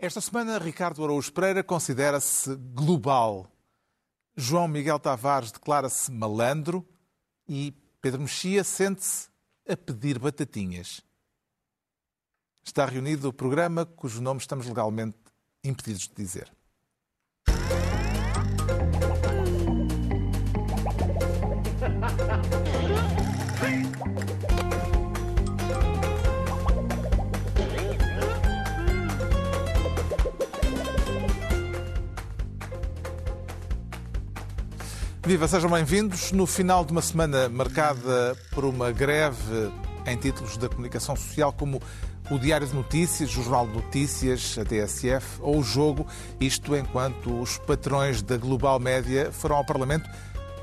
[0.00, 3.50] Esta semana, Ricardo Araújo Pereira considera-se global.
[4.36, 6.88] João Miguel Tavares declara-se malandro
[7.48, 9.28] e Pedro Mexia sente-se
[9.68, 11.00] a pedir batatinhas.
[12.62, 15.18] Está reunido o programa cujo nome estamos legalmente
[15.64, 16.57] impedidos de dizer.
[35.28, 36.32] Viva, sejam bem-vindos.
[36.32, 39.70] No final de uma semana marcada por uma greve
[40.06, 41.82] em títulos da comunicação social como
[42.30, 46.06] o Diário de Notícias, o Jornal de Notícias, a TSF ou o Jogo,
[46.40, 50.08] isto enquanto os patrões da Global Média foram ao Parlamento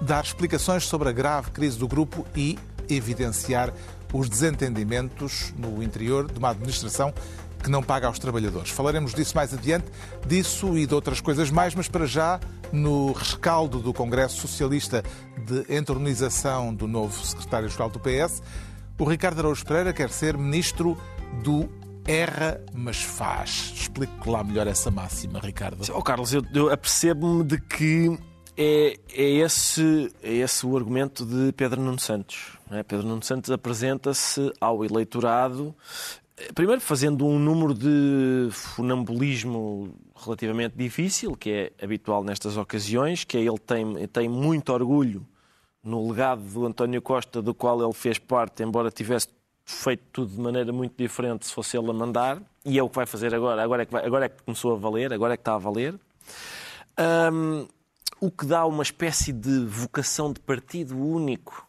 [0.02, 2.58] dar explicações sobre a grave crise do grupo e
[2.90, 3.72] evidenciar
[4.12, 7.14] os desentendimentos no interior de uma administração
[7.66, 8.70] que não paga aos trabalhadores.
[8.70, 9.88] Falaremos disso mais adiante,
[10.28, 12.39] disso e de outras coisas mais, mas para já,
[12.72, 15.03] no rescaldo do Congresso Socialista
[15.36, 18.44] de entronização do novo secretário-geral do PS,
[19.00, 20.95] o Ricardo Araújo Pereira quer ser ministro
[21.44, 21.67] do
[22.08, 23.73] erra, mas faz.
[23.76, 25.84] Explique lá melhor essa máxima, Ricardo.
[25.92, 28.16] Oh, Carlos, eu, eu apercebo-me de que
[28.56, 32.59] é, é, esse, é esse o argumento de Pedro Nuno Santos.
[32.70, 32.84] É?
[32.84, 35.76] Pedro Nuno Santos apresenta-se ao eleitorado,
[36.53, 43.42] primeiro fazendo um número de funambulismo relativamente difícil, que é habitual nestas ocasiões, que é
[43.42, 45.25] ele tem, tem muito orgulho
[45.83, 49.27] no legado do António Costa, do qual ele fez parte, embora tivesse
[49.64, 52.95] feito tudo de maneira muito diferente se fosse ele a mandar, e é o que
[52.95, 53.64] vai fazer agora.
[53.64, 55.58] Agora é que, vai, agora é que começou a valer, agora é que está a
[55.58, 55.95] valer.
[57.31, 57.67] Um,
[58.20, 61.67] o que dá uma espécie de vocação de partido único,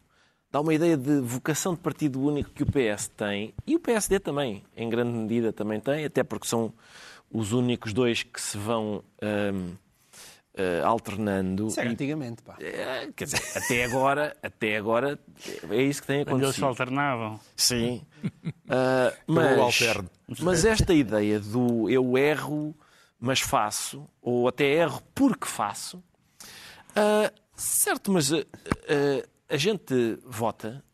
[0.51, 4.19] dá uma ideia de vocação de partido único que o PS tem, e o PSD
[4.21, 6.73] também, em grande medida, também tem, até porque são
[7.31, 9.03] os únicos dois que se vão.
[9.23, 9.75] Um,
[10.59, 11.67] Uh, alternando.
[11.67, 12.55] Isso era antigamente, pá.
[12.55, 15.19] Uh, quer dizer, até agora, até agora
[15.69, 16.31] é isso que tem acontecido.
[16.31, 17.41] Quando eles se alternavam.
[17.55, 18.03] Sim.
[18.67, 22.75] Uh, mas, mas esta ideia do eu erro,
[23.21, 26.03] mas faço, ou até erro porque faço,
[27.55, 28.33] certo, mas
[29.49, 30.85] a gente vota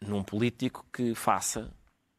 [0.00, 1.72] num político que faça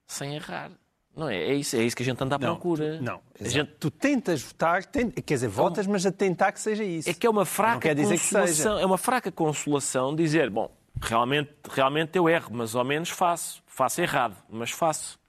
[0.07, 0.71] sem errar.
[1.15, 1.35] Não é?
[1.35, 2.97] É isso, é isso que a gente anda à não, procura.
[2.97, 3.71] Tu, não, a gente...
[3.79, 5.13] tu tentas votar, tent...
[5.21, 7.09] quer dizer, votas, mas a tentar que seja isso.
[7.09, 8.81] É que é uma fraca não quer dizer consolação, que seja.
[8.81, 10.71] é uma fraca consolação dizer, bom,
[11.01, 13.61] realmente, realmente eu erro, mas ao menos faço.
[13.67, 15.19] Faço errado, mas faço.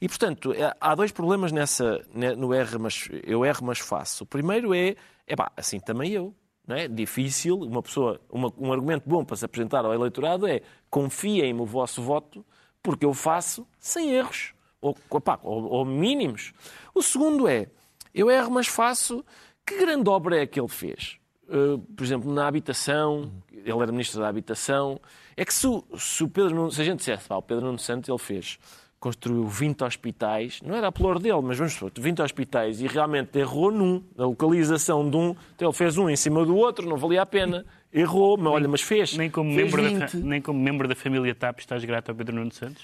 [0.00, 2.00] E, portanto, é, há dois problemas nessa,
[2.36, 4.24] no erro, mas eu erro, mas faço.
[4.24, 4.94] O primeiro é,
[5.26, 6.34] é pá, assim também eu.
[6.68, 6.86] É?
[6.86, 11.66] Difícil, uma pessoa, uma, um argumento bom para se apresentar ao eleitorado é confiem no
[11.66, 12.44] vosso voto,
[12.80, 16.52] porque eu faço sem erros ou, opa, ou, ou mínimos.
[16.94, 17.68] O segundo é,
[18.12, 19.24] eu erro, mas faço.
[19.64, 21.18] Que grande obra é que ele fez?
[21.48, 25.00] Uh, por exemplo, na habitação, ele era ministro da habitação.
[25.36, 28.08] É que se, se o Pedro Nuno, se a gente dissesse, o Pedro Nuno Santos
[28.08, 28.58] ele fez,
[29.02, 33.36] construiu 20 hospitais, não era a plor dele, mas vamos supor, 20 hospitais e realmente
[33.36, 36.96] errou num, na localização de um, então ele fez um em cima do outro, não
[36.96, 37.66] valia a pena.
[37.92, 39.16] Errou, mas olha, mas fez.
[39.16, 42.36] Nem como, fez membro, da, nem como membro da família TAP estás grato ao Pedro
[42.36, 42.82] Nuno Santos?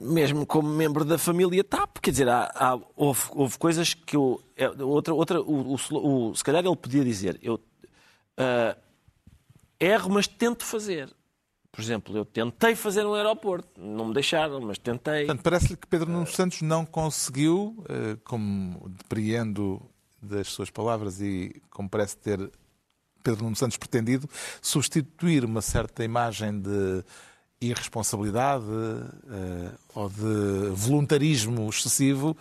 [0.00, 4.40] mesmo como membro da família TAP, quer dizer, há, há, houve, houve, coisas que eu.
[4.56, 8.76] É, outra, outra, o, o, o, se calhar ele podia dizer, eu uh,
[9.78, 11.08] erro, mas tento fazer.
[11.76, 15.26] Por exemplo, eu tentei fazer um aeroporto, não me deixaram, mas tentei.
[15.26, 19.82] Portanto, parece-lhe que Pedro Nuno Santos não conseguiu, uh, como depreendo
[20.22, 22.50] das suas palavras e como parece ter
[23.22, 24.26] Pedro Nuno Santos pretendido,
[24.62, 27.04] substituir uma certa imagem de
[27.60, 32.34] irresponsabilidade uh, ou de voluntarismo excessivo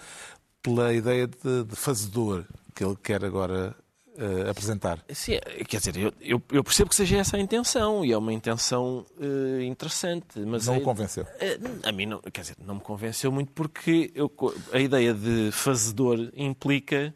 [0.63, 3.75] pela ideia de, de fazedor que ele quer agora
[4.17, 5.03] uh, apresentar.
[5.09, 9.05] Sim, quer dizer, eu, eu, percebo que seja essa a intenção e é uma intenção
[9.17, 10.39] uh, interessante.
[10.39, 11.25] Mas não a, o convenceu?
[11.83, 14.31] a mim, não, quer dizer, não me convenceu muito porque eu,
[14.71, 17.13] a ideia de fazedor implica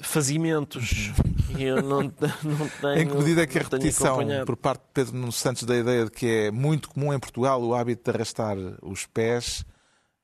[0.00, 1.12] fazimentos.
[1.56, 2.02] E eu não,
[2.42, 2.98] não tenho.
[2.98, 6.04] Em que medida é que a repetição por parte de Pedro Nuno Santos da ideia
[6.04, 9.64] de que é muito comum em Portugal o hábito de arrastar os pés,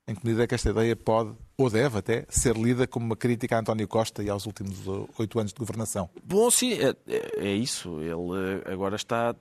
[0.06, 3.16] em que medida é que esta ideia pode, ou deve até, ser lida como uma
[3.16, 4.78] crítica a António Costa e aos últimos
[5.18, 6.08] oito anos de governação?
[6.22, 8.00] Bom, sim, é, é, é isso.
[8.00, 9.34] Ele eh, agora está.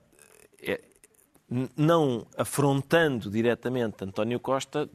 [0.62, 0.80] É,
[1.76, 4.88] não afrontando diretamente António Costa,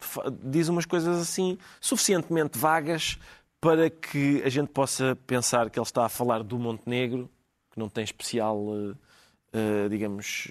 [0.44, 3.19] diz umas coisas assim suficientemente vagas
[3.62, 7.29] para que a gente possa pensar que ele está a falar do Montenegro,
[7.71, 8.97] que não tem especial uh,
[9.57, 10.50] Uh, digamos,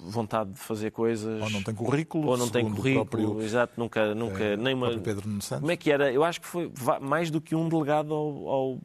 [0.00, 1.40] vontade de fazer coisas.
[1.42, 2.28] Ou não tem currículo.
[2.28, 4.98] Ou não tem currículo, próprio, exato, nunca, nunca é, nem uma.
[4.98, 5.60] Pedro Santos.
[5.60, 6.10] Como é que era?
[6.10, 8.48] Eu acho que foi mais do que um delegado ao.
[8.48, 8.78] ao...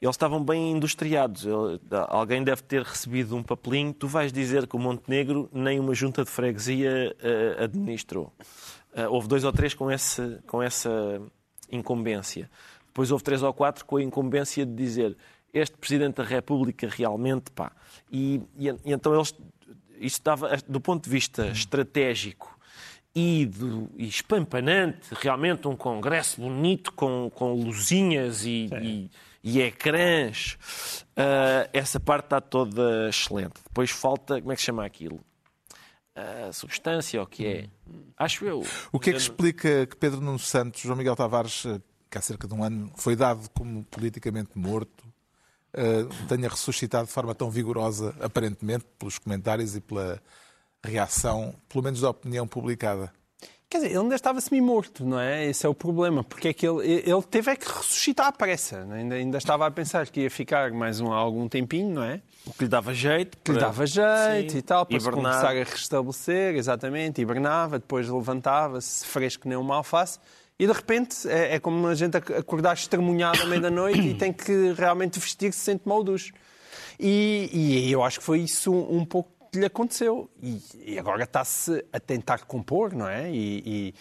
[0.00, 1.46] Eles estavam bem industriados.
[2.08, 3.92] Alguém deve ter recebido um papelinho.
[3.92, 8.32] Tu vais dizer que o Montenegro nem uma junta de freguesia uh, administrou.
[8.94, 11.20] Uh, houve dois ou três com, esse, com essa
[11.72, 12.50] incumbência.
[12.86, 15.16] Depois houve três ou quatro com a incumbência de dizer
[15.56, 17.72] este Presidente da República realmente, pá.
[18.10, 19.34] E, e, e então eles,
[19.98, 22.56] isto estava, do ponto de vista estratégico
[23.14, 29.10] e, do, e espampanante, realmente um congresso bonito com, com luzinhas e, e,
[29.42, 30.58] e ecrãs,
[31.16, 33.54] uh, essa parte está toda excelente.
[33.64, 35.20] Depois falta, como é que se chama aquilo?
[36.14, 37.68] A substância, o que é?
[38.16, 38.62] Acho eu.
[38.90, 41.66] O que é que explica que Pedro Nuno Santos, João Miguel Tavares,
[42.10, 45.05] que há cerca de um ano foi dado como politicamente morto,
[46.28, 50.20] tenha ressuscitado de forma tão vigorosa, aparentemente, pelos comentários e pela
[50.84, 53.12] reação, pelo menos da opinião publicada.
[53.68, 55.44] Quer dizer, ele ainda estava semi-morto, não é?
[55.46, 58.86] Esse é o problema, porque é que ele, ele teve é que ressuscitar à pressa.
[58.88, 58.94] É?
[58.94, 62.22] Ainda, ainda estava a pensar que ia ficar mais um, algum tempinho, não é?
[62.46, 63.36] O que lhe dava jeito.
[63.42, 64.58] Que lhe dava jeito Sim.
[64.58, 70.20] e tal, para se começar a restabelecer, exatamente, hibernava, depois levantava-se fresco nem um alface.
[70.58, 74.72] E de repente é, é como a gente acordar estremunhado à meia-noite e tem que
[74.72, 76.32] realmente vestir-se sem tomar o.
[76.98, 80.30] E, e, eu acho que foi isso um, um pouco que lhe aconteceu.
[80.42, 83.30] E, e agora está-se a tentar compor, não é?
[83.30, 83.94] E,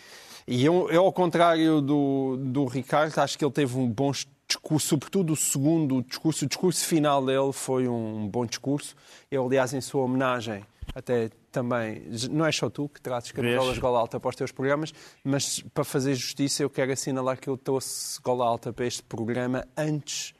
[0.47, 4.11] e eu, eu, ao contrário do, do Ricardo, acho que ele teve um bom
[4.47, 8.95] discurso, sobretudo o segundo discurso, o discurso final dele foi um bom discurso.
[9.29, 10.63] Eu, aliás, em sua homenagem,
[10.93, 14.93] até também, não é só tu que trazes camisolas gola alta para os teus programas,
[15.23, 19.65] mas para fazer justiça eu quero assinalar que eu trouxe gola alta para este programa
[19.77, 20.33] antes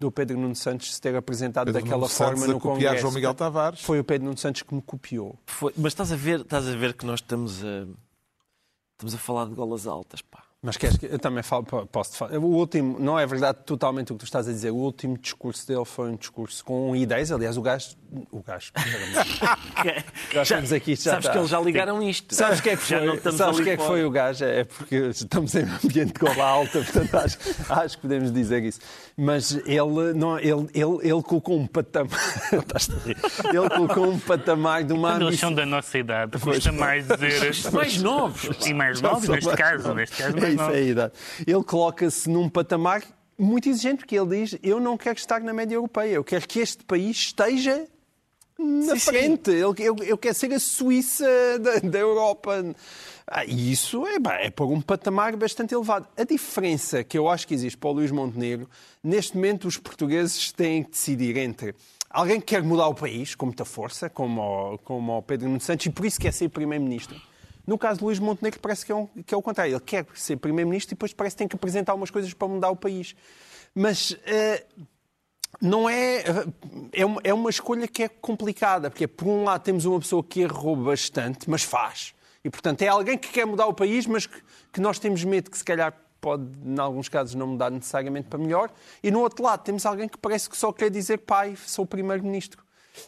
[0.00, 3.02] do Pedro Nuno Santos se ter apresentado Pedro daquela Nuno forma Santos no Congresso.
[3.02, 3.82] João Miguel Tavares.
[3.82, 5.38] Foi o Pedro Nuno Santos que me copiou.
[5.44, 7.86] Foi, mas estás a ver, estás a ver que nós estamos a
[8.92, 10.42] estamos a falar de golas altas, pá.
[10.64, 12.38] Mas queres que eu também falo, posso falar.
[12.38, 14.70] O último, não é verdade totalmente o que tu estás a dizer.
[14.70, 17.32] O último discurso dele foi um discurso com ideias.
[17.32, 17.96] Aliás, o gajo.
[18.30, 18.70] O gajo.
[20.32, 20.94] já estamos aqui.
[20.94, 21.32] Já sabes está.
[21.32, 22.32] que eles já ligaram isto.
[22.32, 24.44] Sabes o que é que foi, sabes que é que foi o gajo?
[24.44, 27.38] É porque estamos em um ambiente de gola alta, portanto acho,
[27.68, 28.78] acho que podemos dizer isso.
[29.16, 32.18] Mas ele, não, ele, ele, ele colocou um patamar.
[33.52, 37.54] ele colocou um patamar de uma Quando eles são da nossa idade, custa mais dizer.
[37.72, 38.50] mais novos.
[38.66, 39.94] E mais novos, neste caso.
[39.94, 41.12] Neste caso é isso, é a idade.
[41.46, 43.02] Ele coloca-se num patamar
[43.38, 46.60] muito exigente, porque ele diz: Eu não quero estar na média europeia, eu quero que
[46.60, 47.86] este país esteja
[48.58, 49.50] na sim, frente.
[49.50, 49.56] Sim.
[49.56, 51.26] Eu, eu, eu, quero ser a Suíça
[51.58, 52.64] da, da Europa.
[53.26, 54.16] Ah, e isso é,
[54.46, 56.08] é por um patamar bastante elevado.
[56.16, 58.68] A diferença que eu acho que existe para o Luís Montenegro,
[59.02, 61.74] neste momento os portugueses têm que decidir entre
[62.10, 65.60] alguém que quer mudar o país com muita força, como o, como o Pedro Nuno
[65.60, 67.20] Santos, e por isso quer ser Primeiro-Ministro
[67.66, 69.72] no caso de Luís Montenegro, parece que é, um, que é o contrário.
[69.72, 72.70] Ele quer ser Primeiro-Ministro e depois parece que tem que apresentar algumas coisas para mudar
[72.70, 73.14] o país.
[73.74, 74.84] Mas uh,
[75.60, 76.24] não é.
[76.92, 80.22] É uma, é uma escolha que é complicada, porque, por um lado, temos uma pessoa
[80.22, 82.14] que errou bastante, mas faz.
[82.44, 84.42] E, portanto, é alguém que quer mudar o país, mas que,
[84.72, 88.38] que nós temos medo que, se calhar, pode, em alguns casos, não mudar necessariamente para
[88.38, 88.70] melhor.
[89.02, 92.62] E, no outro lado, temos alguém que parece que só quer dizer pai, sou Primeiro-Ministro.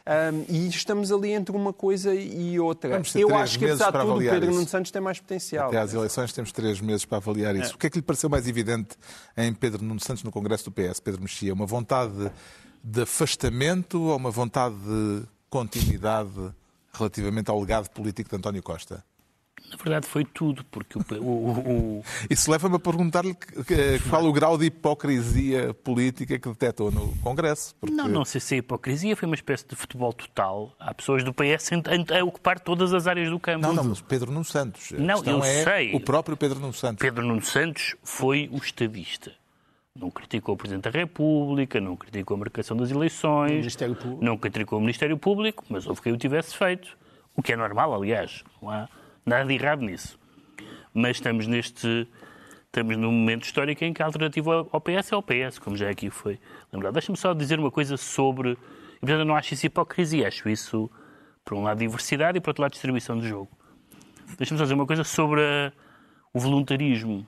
[0.06, 3.02] Um, e estamos ali entre uma coisa e outra.
[3.14, 5.68] Eu acho que, apesar de tudo, o Pedro Nuno Santos tem mais potencial.
[5.68, 7.72] Até às eleições temos três meses para avaliar isso.
[7.72, 7.74] É.
[7.74, 8.96] O que é que lhe pareceu mais evidente
[9.36, 11.52] em Pedro Nuno Santos no Congresso do PS, Pedro Mexia?
[11.52, 12.32] Uma vontade
[12.82, 16.54] de afastamento ou uma vontade de continuidade
[16.92, 19.04] relativamente ao legado político de António Costa?
[19.70, 21.02] Na verdade, foi tudo, porque o.
[21.22, 22.04] o, o...
[22.30, 23.36] Isso leva-me a perguntar-lhe
[24.08, 27.74] qual o grau de hipocrisia política que detectou no Congresso.
[27.80, 27.94] Porque...
[27.94, 30.72] Não, não sei se é hipocrisia, foi uma espécie de futebol total.
[30.78, 33.62] Há pessoas do PS a ocupar todas as áreas do campo.
[33.62, 34.92] Não, não, mas Pedro Nuno Santos.
[34.92, 35.94] Não, eu é sei.
[35.94, 37.00] O próprio Pedro Nuno Santos.
[37.00, 39.32] Pedro Nuno Santos foi o estadista.
[39.96, 43.76] Não criticou o Presidente da República, não criticou a marcação das eleições,
[44.20, 46.96] não criticou o Ministério Público, mas houve quem o tivesse feito.
[47.36, 48.42] O que é normal, aliás.
[48.60, 48.88] Não há
[49.24, 50.18] Nada de errado nisso.
[50.92, 52.06] Mas estamos neste.
[52.66, 55.88] Estamos num momento histórico em que a alternativa ao PS é o PS, como já
[55.88, 56.40] aqui foi
[56.72, 56.92] lembrado.
[56.92, 58.58] Deixa-me só dizer uma coisa sobre.
[59.02, 60.90] E, eu não acho isso hipocrisia, acho isso,
[61.44, 63.50] por um lado, diversidade e, por outro lado, distribuição do jogo.
[64.36, 65.40] Deixa-me só dizer uma coisa sobre
[66.32, 67.26] o voluntarismo.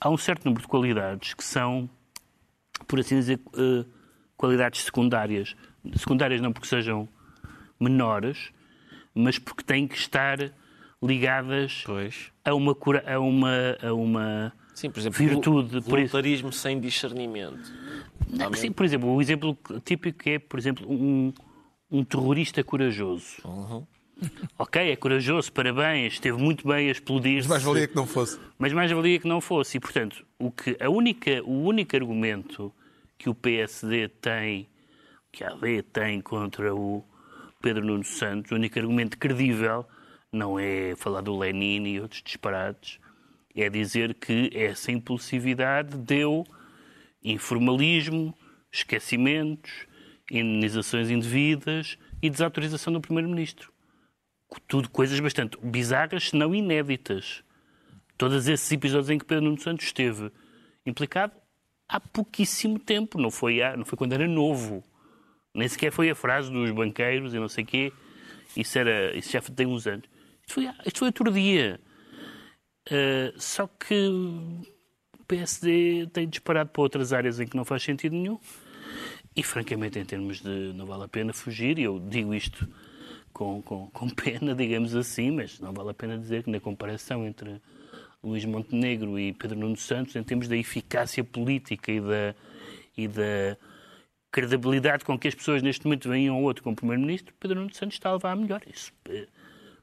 [0.00, 1.88] Há um certo número de qualidades que são,
[2.88, 3.84] por assim dizer, uh,
[4.36, 5.54] qualidades secundárias.
[5.94, 7.06] Secundárias não porque sejam
[7.78, 8.50] menores,
[9.14, 10.38] mas porque têm que estar
[11.02, 12.30] ligadas pois.
[12.44, 12.76] a uma
[13.06, 17.72] a uma a uma sim, por exemplo, virtude, voluntarismo sem discernimento.
[18.28, 21.32] Não, sim, por exemplo, o exemplo típico é, por exemplo, um,
[21.90, 23.36] um terrorista corajoso.
[23.44, 23.86] Uhum.
[24.58, 27.38] Ok, é corajoso, parabéns, esteve muito bem a explodir.
[27.38, 28.38] Mas mais valia que não fosse.
[28.58, 29.78] Mas mais valia que não fosse.
[29.78, 32.72] E, portanto, o, que, a única, o único argumento
[33.16, 34.68] que o PSD tem,
[35.32, 37.02] que a AD tem contra o
[37.62, 39.86] Pedro Nuno Santos, o único argumento credível,
[40.32, 42.98] não é falar do Lenin e outros disparates,
[43.54, 46.46] é dizer que essa impulsividade deu
[47.22, 48.34] informalismo,
[48.72, 49.86] esquecimentos,
[50.30, 53.72] indenizações indevidas e desautorização do Primeiro-Ministro.
[54.66, 57.42] Tudo coisas bastante bizarras, se não inéditas.
[58.16, 60.30] Todos esses episódios em que Pedro Nuno Santos esteve
[60.86, 61.32] implicado
[61.88, 64.84] há pouquíssimo tempo, não foi, há, não foi quando era novo.
[65.54, 67.92] Nem sequer foi a frase dos banqueiros e não sei o quê.
[68.56, 70.08] Isso, era, isso já tem uns anos.
[70.50, 71.80] Isto foi, isto foi outro dia.
[72.88, 78.16] Uh, só que o PSD tem disparado para outras áreas em que não faz sentido
[78.16, 78.36] nenhum.
[79.36, 82.68] E, francamente, em termos de não vale a pena fugir, e eu digo isto
[83.32, 87.24] com, com, com pena, digamos assim, mas não vale a pena dizer que na comparação
[87.24, 87.62] entre
[88.20, 92.34] Luís Montenegro e Pedro Nuno Santos, em termos da eficácia política e da,
[92.96, 93.56] e da
[94.32, 97.72] credibilidade com que as pessoas neste momento veem um ou outro como Primeiro-Ministro, Pedro Nuno
[97.72, 98.62] Santos está a levar a melhor.
[98.66, 99.28] Isso eh,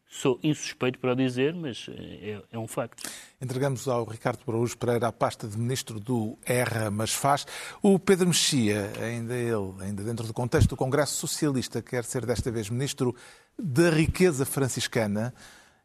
[0.10, 3.04] Sou insuspeito para o dizer, mas é, é, um facto.
[3.42, 7.46] Entregamos ao Ricardo Araújo Pereira a pasta de ministro do Erra, mas faz.
[7.82, 12.50] O Pedro Mexia, ainda ele, ainda dentro do contexto do Congresso Socialista, quer ser desta
[12.50, 13.14] vez ministro
[13.60, 15.34] da riqueza franciscana.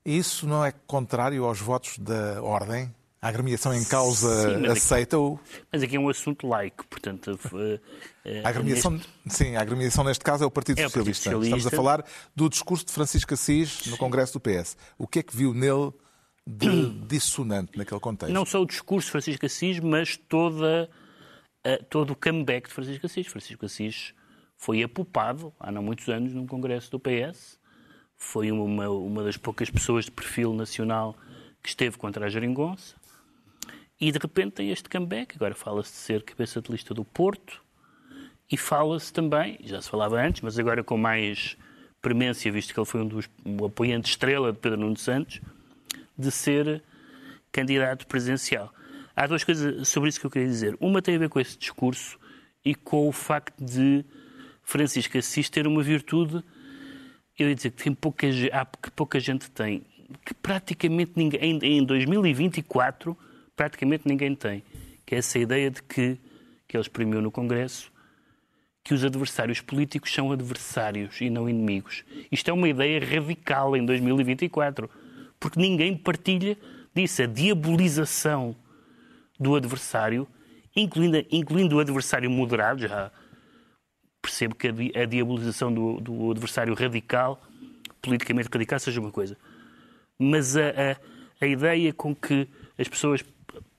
[0.04, 2.94] Isso não é contrário aos votos da Ordem?
[3.22, 5.38] A agremiação em causa aceita-o?
[5.72, 7.38] Mas aqui é um assunto laico, portanto...
[8.42, 9.08] a agremiação, neste...
[9.28, 10.98] Sim, a agremiação neste caso é o Partido, é Socialista.
[10.98, 11.56] o Partido Socialista.
[11.56, 14.76] Estamos a falar do discurso de Francisco Assis no Congresso do PS.
[14.98, 15.92] O que é que viu nele
[16.44, 18.32] de dissonante naquele contexto?
[18.32, 20.90] Não só o discurso de Francisco Assis, mas toda,
[21.64, 23.28] uh, todo o comeback de Francisco Assis.
[23.28, 24.14] Francisco Assis
[24.56, 27.56] foi apupado há não muitos anos num Congresso do PS.
[28.16, 31.16] Foi uma, uma das poucas pessoas de perfil nacional
[31.62, 33.00] que esteve contra a geringonça
[34.02, 35.36] e de repente tem este comeback.
[35.36, 37.62] Agora fala-se de ser cabeça de lista do Porto
[38.50, 41.56] e fala-se também, já se falava antes, mas agora com mais
[42.00, 45.40] premência, visto que ele foi um dos um apoiante estrela de Pedro Nuno Santos,
[46.18, 46.82] de ser
[47.52, 48.74] candidato presidencial.
[49.14, 50.76] Há duas coisas sobre isso que eu queria dizer.
[50.80, 52.18] Uma tem a ver com esse discurso
[52.64, 54.04] e com o facto de
[54.64, 56.42] Francisco Assis ter uma virtude,
[57.38, 58.26] eu ia dizer que, tem pouca,
[58.82, 59.86] que pouca gente tem,
[60.26, 63.16] que praticamente ninguém, em 2024
[63.56, 64.62] praticamente ninguém tem,
[65.04, 66.18] que é essa ideia de que,
[66.66, 67.92] que ele exprimiu no Congresso,
[68.84, 72.04] que os adversários políticos são adversários e não inimigos.
[72.30, 74.90] Isto é uma ideia radical em 2024,
[75.38, 76.58] porque ninguém partilha
[76.94, 77.22] disso.
[77.22, 78.56] A diabolização
[79.38, 80.26] do adversário,
[80.74, 83.10] incluindo, incluindo o adversário moderado, já
[84.20, 87.42] percebo que a, diabolização do, do, adversário radical,
[88.00, 89.36] politicamente radical, seja uma coisa.
[90.18, 90.96] Mas a, a,
[91.44, 93.24] a ideia com que as pessoas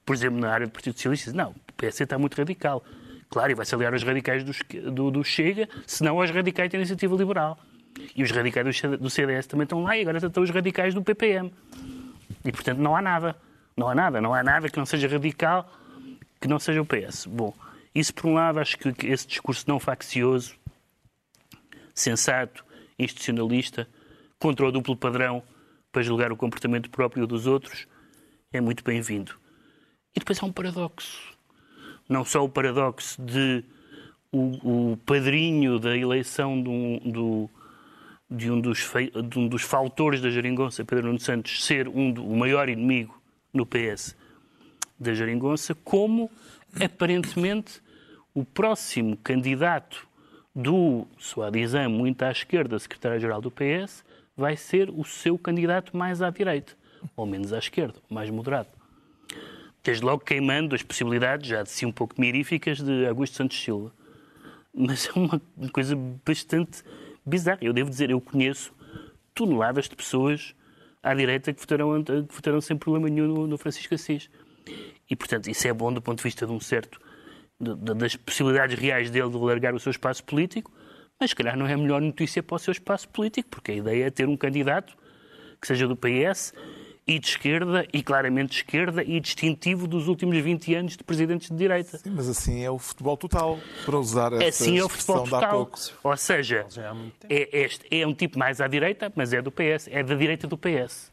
[0.05, 2.83] por exemplo, na área do Partido Socialista, não, o PS está muito radical.
[3.29, 7.15] Claro, e vai-se aliar aos radicais do, do, do Chega, senão aos radicais da Iniciativa
[7.15, 7.57] Liberal.
[8.15, 11.51] E os radicais do CDS também estão lá e agora estão os radicais do PPM.
[12.43, 13.36] E, portanto, não há nada.
[13.75, 14.22] Não há nada.
[14.22, 15.72] Não há nada que não seja radical,
[16.39, 17.25] que não seja o PS.
[17.25, 17.53] Bom,
[17.93, 20.55] isso por um lado, acho que esse discurso não faccioso,
[21.93, 22.65] sensato,
[22.98, 23.88] institucionalista,
[24.39, 25.43] contra o duplo padrão
[25.91, 27.88] para julgar o comportamento próprio dos outros,
[28.51, 29.42] é muito bem-vindo.
[30.15, 31.34] E depois há um paradoxo.
[32.08, 33.63] Não só o paradoxo de
[34.32, 37.50] o, o padrinho da eleição de um, do,
[38.29, 38.91] de um, dos,
[39.29, 43.20] de um dos faltores da Jeringonça, Pedro Nuno Santos, ser um o maior inimigo
[43.53, 44.15] no PS
[45.00, 46.29] da Jeringonça, como
[46.82, 47.82] aparentemente
[48.34, 50.08] o próximo candidato
[50.55, 54.03] do Suadizam, muito à esquerda, secretário-geral do PS,
[54.36, 56.74] vai ser o seu candidato mais à direita,
[57.15, 58.82] ou menos à esquerda, mais moderado
[59.83, 63.91] desde logo queimando as possibilidades, já de si um pouco miríficas, de Augusto Santos Silva.
[64.73, 66.83] Mas é uma coisa bastante
[67.25, 67.59] bizarra.
[67.61, 68.73] Eu devo dizer, eu conheço
[69.35, 70.55] toneladas de pessoas
[71.01, 74.29] à direita que votaram, que votaram sem problema nenhum no, no Francisco Assis.
[75.09, 76.99] E, portanto, isso é bom do ponto de vista de um certo.
[77.59, 80.71] De, de, das possibilidades reais dele de largar o seu espaço político,
[81.19, 83.75] mas se calhar não é a melhor notícia para o seu espaço político, porque a
[83.75, 84.95] ideia é ter um candidato
[85.61, 86.53] que seja do PS
[87.05, 91.50] e de esquerda, e claramente de esquerda, e distintivo dos últimos 20 anos de presidentes
[91.50, 91.98] de direita.
[91.98, 95.72] Sim, mas assim é o futebol total, para usar essa Assim é o futebol total.
[96.03, 96.65] Ou seja,
[97.29, 100.48] é, este, é um tipo mais à direita, mas é do PS, é da direita
[100.48, 101.12] do PS.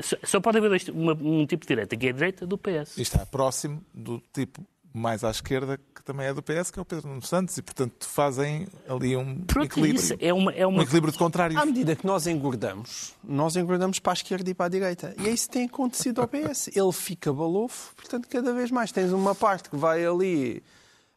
[0.00, 2.58] Só, só pode haver dois, uma, um tipo de direita, que é a direita do
[2.58, 2.98] PS.
[2.98, 4.62] E está próximo do tipo
[4.96, 7.62] mais à esquerda, que também é do PS, que é o Pedro Nuno Santos, e
[7.62, 10.16] portanto fazem ali um Pronto, equilíbrio.
[10.20, 10.78] É uma, é uma...
[10.78, 11.60] Um equilíbrio de contrários.
[11.60, 15.14] À medida que nós engordamos, nós engordamos para a esquerda e para a direita.
[15.18, 16.68] E é isso que tem acontecido ao PS.
[16.68, 20.62] Ele fica balofo, portanto, cada vez mais tens uma parte que vai ali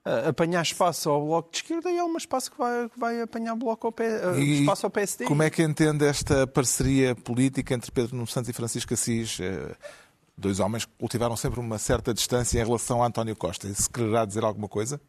[0.05, 3.21] uh, apanhar espaço ao Bloco de Esquerda e há um espaço que vai, que vai
[3.21, 5.25] apanhar bloco ao P, uh, espaço ao PSD.
[5.25, 9.39] Como é que entende esta parceria política entre Pedro Nuno Santos e Francisco Assis?
[10.39, 13.67] Dois homens que cultivaram sempre uma certa distância em relação a António Costa.
[13.67, 15.01] Isso quererá dizer alguma coisa?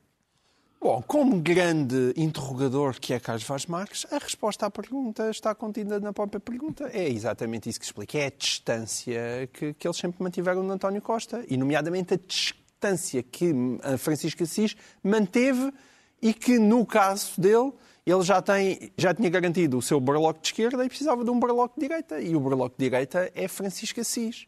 [0.80, 6.00] Bom, como grande interrogador que é Carlos Vaz Marques, a resposta à pergunta está contida
[6.00, 6.90] na própria pergunta.
[6.92, 8.18] É exatamente isso que explica.
[8.18, 13.22] É a distância que, que eles sempre mantiveram de António Costa, e nomeadamente a distância
[13.22, 13.54] que
[13.98, 15.72] Francisco Assis manteve
[16.20, 17.72] e que, no caso dele,
[18.04, 21.38] ele já, tem, já tinha garantido o seu barloco de esquerda e precisava de um
[21.38, 22.20] barloco de direita.
[22.20, 24.46] E o barloco de direita é Francisco Assis.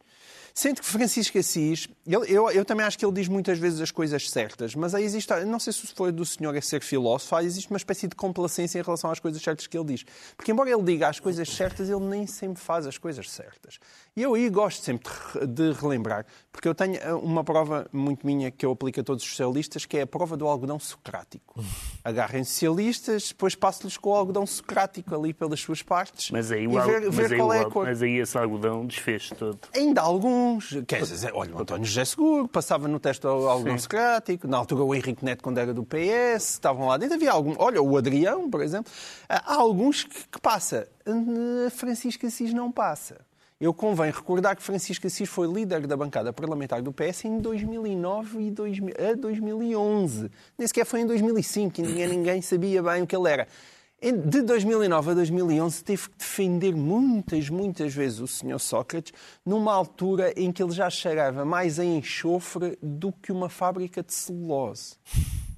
[0.55, 3.91] Sendo que Francisco Assis, eu, eu, eu, também acho que ele diz muitas vezes as
[3.91, 7.71] coisas certas, mas aí existe, não sei se foi do senhor a ser filósofo, existe
[7.71, 10.05] uma espécie de complacência em relação às coisas certas que ele diz.
[10.37, 13.79] Porque embora ele diga as coisas certas, ele nem sempre faz as coisas certas.
[14.15, 15.11] E eu aí gosto sempre
[15.49, 19.25] de relembrar, porque eu tenho eh, uma prova muito minha que eu aplico a todos
[19.25, 21.65] os socialistas, que é a prova do algodão socrático.
[22.05, 26.31] Agarrem socialistas, depois passo-lhes com o algodão socrático ali pelas suas partes.
[26.31, 27.87] Mas aí, o, ver, mas, ver aí, qual é a cor.
[27.87, 29.59] mas aí esse algodão desfez todo.
[29.75, 30.77] Ainda alguns.
[30.87, 33.83] Quer dizer, olha, o António José Seguro passava no teste algodão Sim.
[33.83, 37.15] socrático, na altura o Henrique Neto, quando era do PS, estavam lá dentro.
[37.15, 37.55] Havia algum.
[37.59, 38.93] Olha, o Adrião, por exemplo.
[39.29, 40.89] Há alguns que, que passa.
[41.71, 43.21] Francisco Assis não passa.
[43.63, 48.47] Eu convém recordar que Francisco Assis foi líder da bancada parlamentar do PS em 2009
[48.47, 50.31] e 2000, a 2011.
[50.59, 53.47] Nem sequer foi em 2005, e ninguém, ninguém sabia bem o que ele era.
[54.03, 58.59] De 2009 a 2011 teve que defender muitas, muitas vezes o Sr.
[58.59, 59.13] Sócrates
[59.47, 64.13] numa altura em que ele já cheirava mais a enxofre do que uma fábrica de
[64.13, 64.97] celulose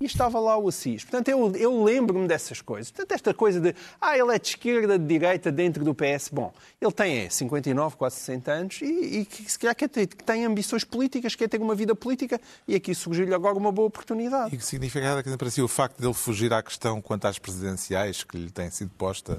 [0.00, 1.04] e estava lá o Assis.
[1.04, 2.90] Portanto, eu, eu lembro-me dessas coisas.
[2.90, 6.30] Portanto, esta coisa de, ah, ele é de esquerda, de direita, dentro do PS.
[6.32, 10.06] Bom, ele tem é, 59, quase 60 anos e, e que, se calhar quer ter,
[10.06, 13.88] que tem ambições políticas, quer ter uma vida política e aqui surgiu-lhe agora uma boa
[13.88, 14.54] oportunidade.
[14.54, 17.38] E que significa que para si o facto de ele fugir à questão quanto às
[17.38, 19.38] presidenciais que lhe tem sido posta,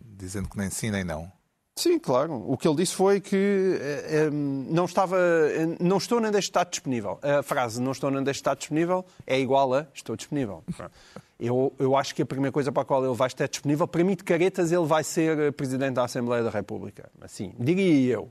[0.00, 1.30] dizendo que nem sim nem não?
[1.80, 2.44] Sim, claro.
[2.46, 6.48] O que ele disse foi que eh, eh, não estava, eh, não estou nem deixo
[6.48, 7.18] de estar disponível.
[7.22, 10.62] A frase não estou nem deixo de estar disponível é igual a estou disponível.
[11.38, 14.04] Eu, eu acho que a primeira coisa para a qual ele vai estar disponível, para
[14.04, 17.10] mim de caretas, ele vai ser Presidente da Assembleia da República.
[17.22, 18.30] Assim, diria eu.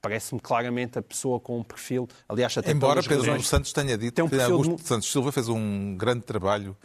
[0.00, 2.06] Parece-me claramente a pessoa com um perfil.
[2.28, 4.82] Aliás, até Embora Pedro Nuno Santos tenha dito um que Augusto de...
[4.82, 6.76] Santos Silva fez um grande trabalho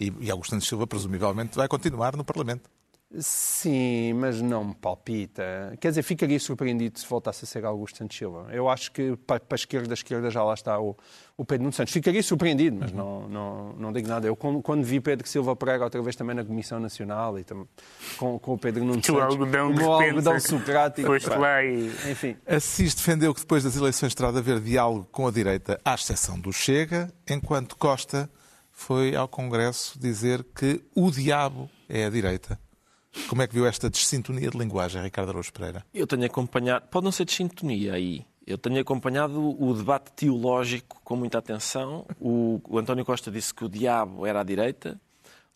[0.00, 2.70] e, e Augusto Santos Silva, presumivelmente, vai continuar no Parlamento.
[3.18, 5.76] Sim, mas não me palpita.
[5.80, 8.46] Quer dizer, ficaria surpreendido se voltasse a ser Augusto Santos Silva.
[8.52, 10.96] Eu acho que para, para a esquerda, a esquerda já lá está o,
[11.36, 11.92] o Pedro Nuno Santos.
[11.92, 14.28] Ficaria surpreendido, mas não, não, não digo nada.
[14.28, 17.66] Eu, quando, quando vi Pedro Silva Pereira outra vez também na Comissão Nacional e tam,
[18.16, 21.08] com, com o Pedro Nuno Santos, algodão o algodão socrático.
[21.08, 21.88] Foste lá e...
[22.08, 22.36] Enfim.
[22.46, 26.38] Assis defendeu que depois das eleições terá de haver diálogo com a direita, à exceção
[26.38, 28.30] do Chega, enquanto Costa
[28.70, 32.56] foi ao Congresso dizer que o diabo é a direita.
[33.28, 35.84] Como é que viu esta desintonia de linguagem, Ricardo Araújo Pereira?
[35.92, 41.16] Eu tenho acompanhado, pode não ser desintonia aí, eu tenho acompanhado o debate teológico com
[41.16, 42.06] muita atenção.
[42.18, 45.00] O, o, António Costa disse que o diabo era à direita,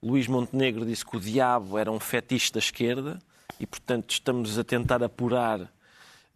[0.03, 3.19] Luís Montenegro disse que o diabo era um fetiche da esquerda
[3.59, 5.61] e, portanto, estamos a tentar apurar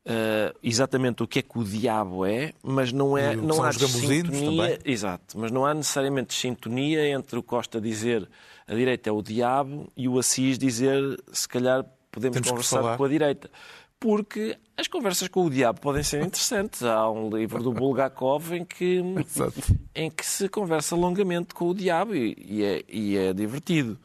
[0.08, 4.78] uh, exatamente o que é que o diabo é, mas não é não há sintonia,
[4.84, 8.28] exato, mas não há necessariamente sintonia entre o Costa dizer
[8.68, 11.00] a direita é o diabo e o Assis dizer
[11.32, 13.50] se calhar podemos Temos conversar com a direita.
[13.98, 16.84] Porque as conversas com o diabo podem ser interessantes.
[16.84, 19.02] Há um livro do Bulgakov em que,
[19.94, 23.98] em que se conversa longamente com o diabo e, e, é, e é divertido.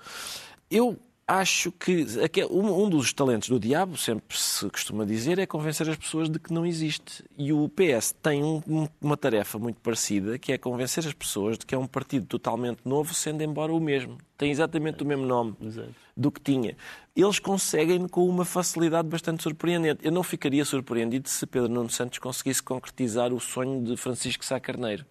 [0.71, 2.05] Eu acho que
[2.49, 6.53] um dos talentos do diabo, sempre se costuma dizer, é convencer as pessoas de que
[6.53, 7.23] não existe.
[7.38, 11.65] E o PS tem um, uma tarefa muito parecida, que é convencer as pessoas de
[11.65, 14.17] que é um partido totalmente novo, sendo embora o mesmo.
[14.38, 15.55] Tem exatamente o mesmo nome
[16.15, 16.75] do que tinha.
[17.15, 20.05] Eles conseguem com uma facilidade bastante surpreendente.
[20.05, 24.59] Eu não ficaria surpreendido se Pedro Nuno Santos conseguisse concretizar o sonho de Francisco Sá
[24.59, 25.05] Carneiro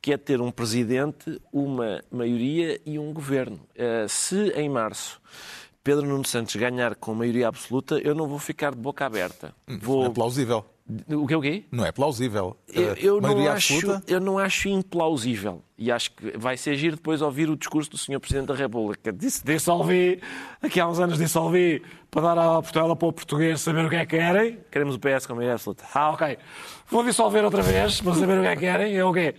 [0.00, 3.60] que é ter um presidente, uma maioria e um governo.
[3.74, 5.20] Eh, se em março
[5.82, 9.54] Pedro Nuno Santos ganhar com maioria absoluta, eu não vou ficar de boca aberta.
[9.66, 10.06] Hum, vou...
[10.06, 10.64] É plausível.
[11.10, 11.64] O que é o quê?
[11.70, 12.56] Não é plausível.
[12.66, 15.62] Eu, eu não acho, eu não acho implausível.
[15.76, 18.18] E acho que vai ser giro depois ouvir o discurso do Sr.
[18.18, 19.12] Presidente da República.
[19.12, 20.20] Disse dissolvi,
[20.62, 23.96] aqui há uns anos dissolvi, para dar a Portela para o português saber o que
[23.96, 24.58] é que querem.
[24.70, 25.84] Queremos o PS com maioria absoluta.
[25.94, 26.38] Ah, ok.
[26.88, 28.96] Vou dissolver outra vez para saber o que é que querem.
[28.96, 29.34] É o quê?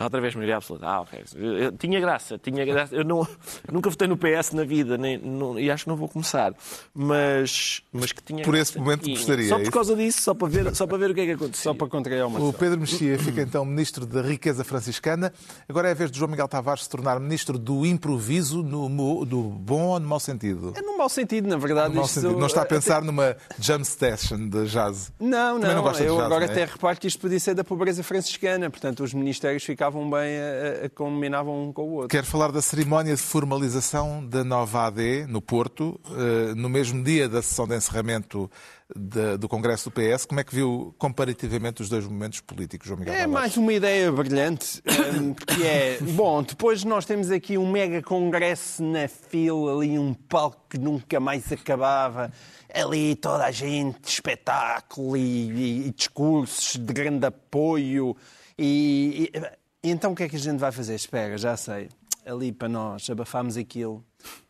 [0.00, 0.86] Outra vez maioria absoluta.
[0.86, 1.22] Ah, ok.
[1.34, 2.94] Eu, tinha graça, tinha graça.
[2.94, 3.26] Eu não,
[3.70, 6.54] nunca votei no PS na vida nem, não, e acho que não vou começar.
[6.94, 8.70] Mas, mas que tinha Por graça.
[8.70, 9.48] esse momento gostaria.
[9.48, 11.72] Só por causa disso, só para ver, só para ver o que é que aconteceu.
[11.72, 15.30] Só para contrair uma O Pedro Mexia fica então Ministro da Riqueza Franciscana.
[15.68, 19.42] Agora é a vez de João Miguel Tavares se tornar Ministro do Improviso, no, do
[19.42, 20.72] bom ou no mau sentido?
[20.74, 21.94] É no mau sentido, na verdade.
[21.94, 22.38] No sentido.
[22.38, 23.06] Não está a pensar até...
[23.06, 25.12] numa jam session de jazz?
[25.20, 25.68] Não, não.
[25.68, 26.44] não eu jazz, agora não é?
[26.44, 28.70] até reparo que isto podia ser da pobreza franciscana.
[28.70, 32.08] Portanto, os ministérios ficam ficavam bem, a, a, combinavam um com o outro.
[32.08, 37.28] Quero falar da cerimónia de formalização da nova AD no Porto, uh, no mesmo dia
[37.28, 38.48] da sessão de encerramento
[38.94, 40.24] de, do Congresso do PS.
[40.24, 43.12] Como é que viu comparativamente os dois momentos políticos, João Miguel?
[43.12, 48.00] É mais uma ideia brilhante, eh, que é, bom, depois nós temos aqui um mega
[48.02, 52.30] congresso na fila, ali um palco que nunca mais acabava
[52.72, 58.16] ali toda a gente, espetáculo e, e, e discursos de grande apoio.
[58.56, 60.94] E, e, então o que é que a gente vai fazer?
[60.94, 61.88] Espera, já sei.
[62.24, 64.04] Ali para nós, abafamos aquilo.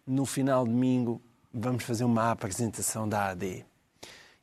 [0.07, 3.65] No final de domingo, vamos fazer uma apresentação da AD.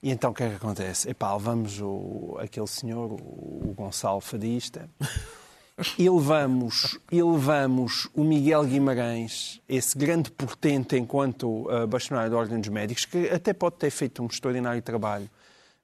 [0.02, 1.10] E então o que é que acontece?
[1.10, 4.90] Epá, levamos o, aquele senhor, o, o Gonçalo Fadista,
[5.98, 12.60] e levamos, e levamos o Miguel Guimarães, esse grande portento enquanto uh, bastonário da Ordem
[12.60, 15.30] dos Médicos, que até pode ter feito um extraordinário trabalho,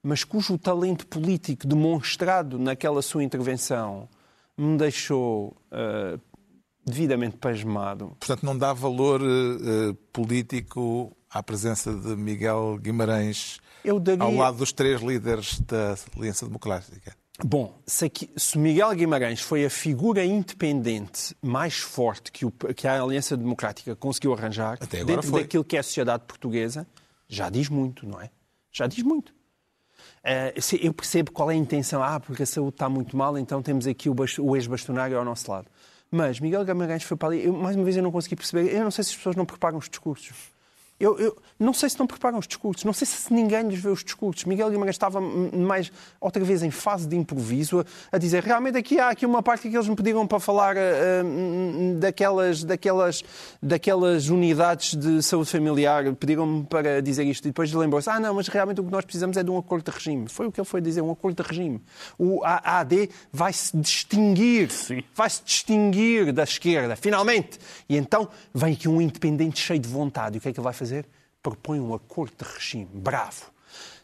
[0.02, 4.08] mas cujo talento político demonstrado naquela sua intervenção
[4.56, 6.20] me deixou uh,
[6.84, 8.16] devidamente pasmado.
[8.18, 13.58] Portanto, não dá valor uh, político à presença de Miguel Guimarães
[14.00, 14.22] daria...
[14.22, 17.14] ao lado dos três líderes da Aliança Democrática?
[17.44, 22.88] Bom, se, aqui, se, Miguel Guimarães foi a figura independente mais forte que, o, que
[22.88, 25.42] a Aliança Democrática conseguiu arranjar dentro foi.
[25.42, 26.86] daquilo que é a sociedade portuguesa,
[27.28, 28.30] já diz muito, não é?
[28.72, 29.34] Já diz muito.
[30.26, 32.02] Uh, eu percebo qual é a intenção.
[32.02, 35.68] Ah, porque a saúde está muito mal, então temos aqui o, ex-bastonário ao nosso lado.
[36.10, 37.44] Mas Miguel Gamarães foi para ali.
[37.44, 38.74] Eu, mais uma vez eu não consegui perceber.
[38.74, 40.55] Eu não sei se as pessoas não preparam os discursos.
[40.98, 43.90] Eu, eu, não sei se não preparam os discursos, não sei se ninguém lhes vê
[43.90, 44.44] os discursos.
[44.44, 49.10] Miguel Guimarães estava mais, outra vez, em fase de improviso, a, dizer realmente aqui há
[49.10, 53.22] aqui uma parte que eles me pediram para falar uh, daquelas, daquelas,
[53.62, 58.48] daquelas unidades de saúde familiar, pediram-me para dizer isto e depois lembrou-se, ah não, mas
[58.48, 60.28] realmente o que nós precisamos é de um acordo de regime.
[60.30, 61.82] Foi o que ele foi dizer, um acordo de regime.
[62.18, 64.70] O AD vai se distinguir,
[65.14, 67.58] vai se distinguir da esquerda, finalmente.
[67.86, 70.36] E então vem aqui um independente cheio de vontade.
[70.36, 70.85] E o que é que ele vai fazer?
[70.86, 71.06] Fazer?
[71.42, 72.88] Propõe um acordo de regime.
[72.92, 73.56] Bravo.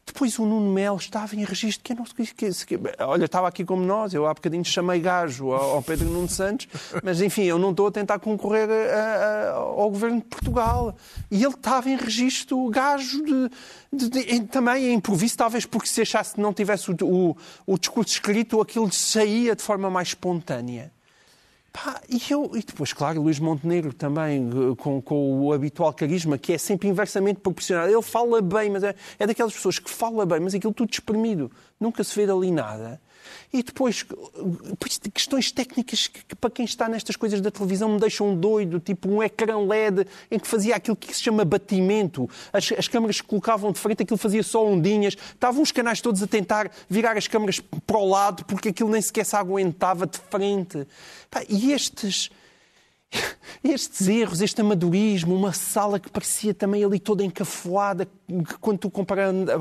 [0.05, 3.47] Depois o Nuno Melo estava em registro que eu não sei que, que, olha, estava
[3.47, 6.67] aqui como nós, eu há bocadinho chamei gajo ao, ao Pedro Nuno Santos,
[7.05, 10.95] mas enfim, eu não estou a tentar concorrer a, a, ao governo de Portugal.
[11.31, 13.51] E ele estava em registro gajo de,
[13.93, 17.79] de, de, também em improviso, talvez porque se achasse que não tivesse o, o, o
[17.79, 20.93] discurso escrito, aquilo saía de forma mais espontânea.
[21.73, 26.37] Pá, e, eu, e depois, claro, Luís Montenegro também, eh, com, com, o habitual carisma,
[26.37, 27.89] que é sempre inversamente proporcional.
[27.89, 31.51] Ele fala bem, mas é, é daquelas pessoas que fala bem, mas aquilo tudo espremido.
[31.81, 33.01] Nunca se vê ali nada.
[33.53, 34.05] E depois,
[35.13, 39.23] questões técnicas que, para quem está nestas coisas da televisão me deixam doido, tipo um
[39.23, 42.31] ecrã LED em que fazia aquilo que se chama batimento.
[42.51, 45.15] As, as câmaras que colocavam de frente, aquilo fazia só ondinhas.
[45.35, 49.03] Estavam os canais todos a tentar virar as câmaras para o lado porque aquilo nem
[49.03, 50.87] sequer se aguentava de frente.
[51.49, 52.31] E estes
[53.63, 58.09] estes erros, este amadorismo, uma sala que parecia também ali toda encafuada,
[58.61, 58.91] quando tu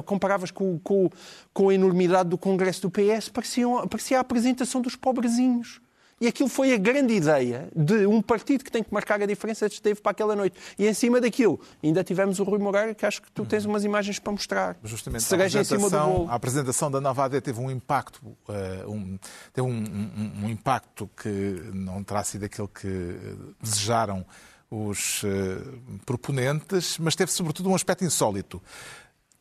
[0.06, 1.10] comparavas com, com,
[1.54, 5.82] com a enormidade do Congresso do PS, parecia, parecia a apresentação dos pobrezinhos.
[6.22, 9.68] E aquilo foi a grande ideia de um partido que tem que marcar a diferença
[9.68, 10.56] que esteve para aquela noite.
[10.78, 13.84] E em cima daquilo, ainda tivemos o Rui Moreira, que acho que tu tens umas
[13.84, 14.78] imagens para mostrar.
[14.84, 19.18] Justamente, a apresentação, a apresentação da nova AD teve um impacto, uh, um,
[19.52, 21.30] teve um, um, um, impacto que
[21.74, 23.18] não terá sido aquele que
[23.60, 24.24] desejaram
[24.70, 28.62] os uh, proponentes, mas teve sobretudo um aspecto insólito.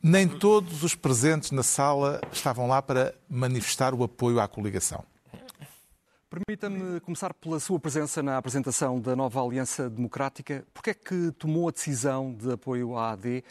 [0.01, 5.05] Nem todos os presentes na sala estavam lá para manifestar o apoio à coligação.
[6.31, 10.65] Permita-me começar pela sua presença na apresentação da nova Aliança Democrática.
[10.73, 13.43] Por que é que tomou a decisão de apoio à AD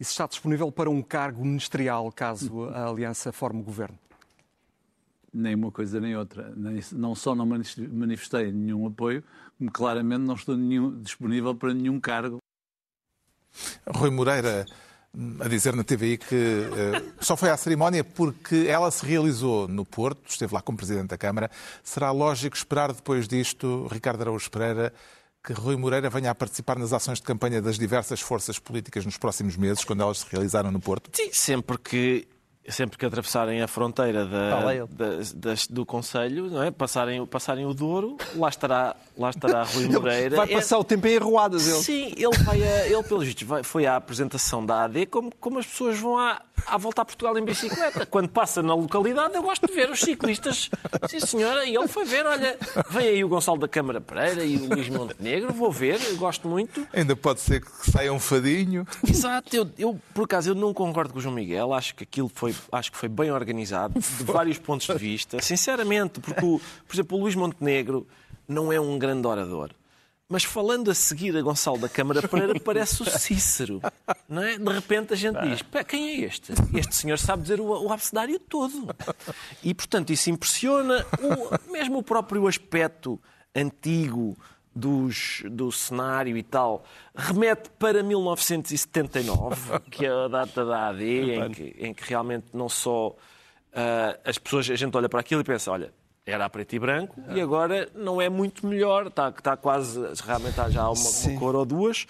[0.00, 3.98] e se está disponível para um cargo ministerial caso a Aliança forme o governo?
[5.30, 6.54] Nem uma coisa nem outra.
[6.92, 9.22] Não só não manifestei nenhum apoio,
[9.58, 12.38] como claramente não estou nenhum, disponível para nenhum cargo.
[13.86, 14.64] Rui Moreira
[15.40, 19.84] a dizer na TVI que uh, só foi à cerimónia porque ela se realizou no
[19.84, 21.50] Porto, esteve lá como Presidente da Câmara.
[21.84, 24.92] Será lógico esperar depois disto, Ricardo Araújo Pereira,
[25.44, 29.18] que Rui Moreira venha a participar nas ações de campanha das diversas forças políticas nos
[29.18, 31.10] próximos meses, quando elas se realizaram no Porto?
[31.12, 32.26] Sim, sempre que
[32.68, 36.70] sempre que atravessarem a fronteira da, da, da, do Conselho, não é?
[36.70, 40.36] passarem, passarem o Douro, lá estará, lá estará Rui Moreira.
[40.36, 40.78] Vai passar é...
[40.78, 41.82] o tempo em arruadas, ele.
[41.82, 45.66] Sim, ele, vai a, ele pelo visto, foi à apresentação da AD como, como as
[45.66, 48.06] pessoas vão à, à volta a Portugal em bicicleta.
[48.06, 50.70] Quando passa na localidade, eu gosto de ver os ciclistas.
[51.08, 52.56] Sim, senhora, e ele foi ver, olha,
[52.90, 56.46] vem aí o Gonçalo da Câmara Pereira e o Luís Montenegro, vou ver, eu gosto
[56.48, 56.86] muito.
[56.92, 58.86] Ainda pode ser que saia um fadinho.
[59.06, 62.30] Exato, eu, eu por acaso eu não concordo com o João Miguel, acho que aquilo
[62.32, 65.40] foi acho que foi bem organizado, de vários pontos de vista.
[65.40, 68.06] Sinceramente, porque, o, por exemplo, o Luís Montenegro
[68.46, 69.70] não é um grande orador.
[70.28, 73.82] Mas falando a seguir a Gonçalo da Câmara Pereira, parece o Cícero.
[74.26, 74.56] Não é?
[74.56, 76.52] De repente a gente diz: quem é este?
[76.74, 78.94] Este senhor sabe dizer o, o abecedário todo.
[79.62, 81.04] E, portanto, isso impressiona.
[81.20, 83.20] O, mesmo o próprio aspecto
[83.54, 84.34] antigo
[84.74, 91.50] dos, do cenário e tal, remete para 1979, que é a data da AD, em
[91.50, 95.44] que, em que realmente não só uh, as pessoas, a gente olha para aquilo e
[95.44, 95.92] pensa, olha,
[96.24, 100.60] era a preto e branco e agora não é muito melhor, está, está quase, realmente
[100.60, 102.06] há já uma, uma cor ou duas,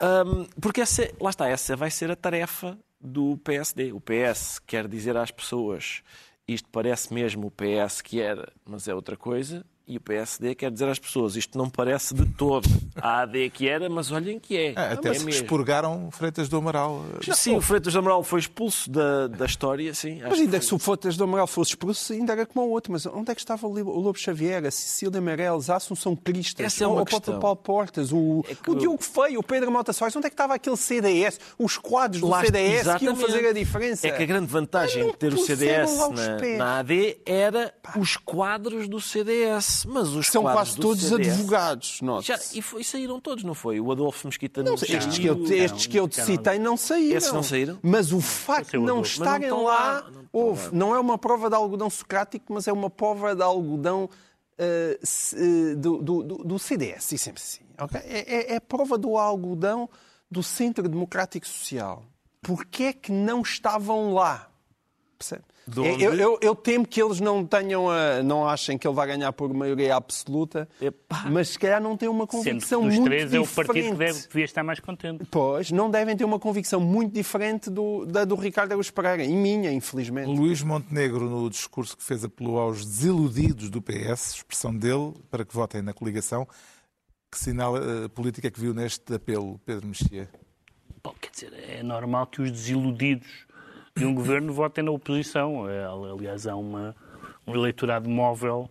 [0.00, 3.92] um, porque essa, lá está, essa vai ser a tarefa do PSD.
[3.92, 6.02] O PS quer dizer às pessoas
[6.46, 10.70] isto parece mesmo o PS que era, mas é outra coisa, e o PSD quer
[10.70, 14.56] dizer às pessoas, isto não parece de todo a AD que era, mas olhem que
[14.56, 14.72] é.
[14.72, 17.04] é até é se expurgaram Freitas do Amaral.
[17.34, 20.20] Sim, o Freitas do Amaral foi expulso da, da história, sim.
[20.22, 22.92] Mas ainda que se o Freitas do Amaral fosse expulso, ainda era como o outro.
[22.92, 26.84] Mas onde é que estava o Lobo Xavier, a Cecília Meirelles, a Assunção Cristas, Essa
[26.84, 27.40] é uma o questão.
[27.40, 30.54] Paulo Portas, o, é o Diogo Feio, o Pedro Mota Soares, onde é que estava
[30.54, 32.98] aquele CDS, os quadros do Lá, CDS exatamente.
[32.98, 34.06] que iam fazer a diferença?
[34.06, 37.94] É que a grande vantagem de ter o CDS na, na, AD era Pá.
[37.98, 39.79] os quadros do CDS.
[39.84, 41.34] Mas os São quase todos CDS.
[41.34, 42.00] advogados.
[42.22, 43.80] Já, e, foi, e, saíram todos, não foi?
[43.80, 47.16] O Adolfo Mesquita não, não estes, que eu, estes que eu te citei não saíram.
[47.18, 47.78] Esses não saíram?
[47.82, 50.74] Mas o facto de não estarem não lá, lá, houve.
[50.74, 54.08] Não é uma prova de algodão socrático, mas é uma prova de algodão
[54.60, 57.60] uh, do, do, do, CDS, e sempre assim.
[57.80, 58.00] Okay?
[58.04, 59.88] É, é, é prova do algodão
[60.30, 62.04] do Centro Democrático Social.
[62.42, 64.50] Porquê é que não estavam lá?
[65.18, 65.44] Percebe?
[65.76, 69.32] Eu, eu, eu, temo que eles não tenham a, não achem que ele vai ganhar
[69.32, 71.26] por maioria absoluta, Epá.
[71.30, 73.48] mas se calhar não têm uma convicção Sendo que dos muito três diferente.
[73.48, 75.24] é o partido que deve, devia estar mais contente.
[75.30, 79.34] Pois, não devem ter uma convicção muito diferente do, da do Ricardo Araújo Pereira, e
[79.34, 80.28] minha, infelizmente.
[80.28, 85.54] Luís Montenegro, no discurso que fez, apelou aos desiludidos do PS, expressão dele, para que
[85.54, 86.46] votem na coligação.
[87.30, 90.28] Que sinal uh, política é que viu neste apelo, Pedro Mexia?
[91.02, 93.46] Bom, quer dizer, é normal que os desiludidos
[94.00, 95.68] de um governo votem na oposição.
[95.68, 96.96] É, aliás, há uma,
[97.46, 98.70] um eleitorado móvel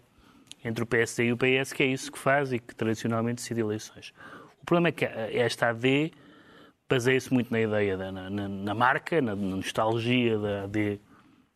[0.64, 3.62] entre o PSD e o PS que é isso que faz e que tradicionalmente decide
[3.62, 4.14] eleições.
[4.62, 6.12] O problema é que esta AD
[6.90, 11.00] baseia-se muito na ideia, da, na, na, marca, na, na, nostalgia da AD.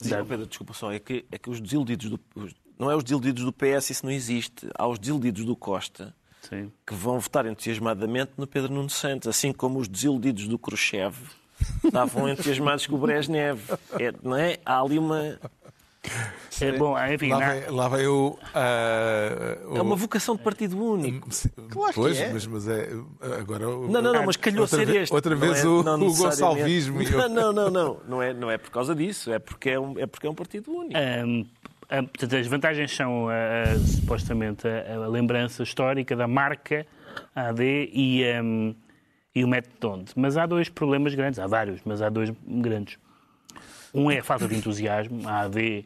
[0.08, 0.24] Da...
[0.24, 2.20] Pedro, desculpa só, é que, é que os desiludidos do.
[2.78, 4.68] Não é os desiludidos do PS, isso não existe.
[4.78, 6.16] Há os desiludidos do Costa.
[6.42, 6.70] Sim.
[6.86, 11.16] que vão votar entusiasmadamente no Pedro Nuno Santos, assim como os desiludidos do Khrushchev
[11.84, 13.60] estavam entusiasmados com o Brezhnev.
[14.00, 14.58] É, não é?
[14.66, 15.40] Há ali uma.
[16.62, 20.78] É, bom, enfim, lá, vem, lá vem o, uh, o, É uma vocação de partido
[20.78, 21.30] único.
[21.70, 22.32] Claro pois, é.
[22.32, 22.90] mas, mas é.
[23.40, 25.14] Agora, não, não, não, mas calhou ser este.
[25.14, 27.02] Outra vez é, o, o Gonçalvismo.
[27.04, 27.98] Não, não, não, não.
[28.08, 29.32] Não é, não é por causa disso.
[29.32, 31.00] É porque é um, é, porque é um partido único.
[31.00, 31.46] Um,
[32.06, 36.86] portanto, as vantagens são uh, supostamente a, a, lembrança histórica da marca
[37.34, 38.24] AD e.
[38.42, 38.76] Um,
[39.36, 40.12] e o método de onde.
[40.16, 42.98] Mas há dois problemas grandes, há vários, mas há dois grandes.
[43.94, 45.28] Um é a falta de entusiasmo.
[45.28, 45.86] A AD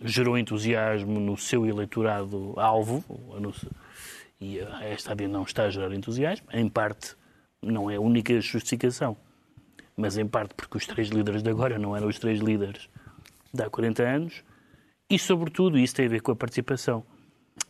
[0.00, 3.04] gerou entusiasmo no seu eleitorado alvo,
[4.40, 6.46] e esta AD não está a gerar entusiasmo.
[6.52, 7.14] Em parte,
[7.62, 9.16] não é a única justificação,
[9.96, 12.88] mas em parte porque os três líderes de agora não eram os três líderes
[13.52, 14.42] de há 40 anos,
[15.08, 17.04] e sobretudo, isso tem a ver com a participação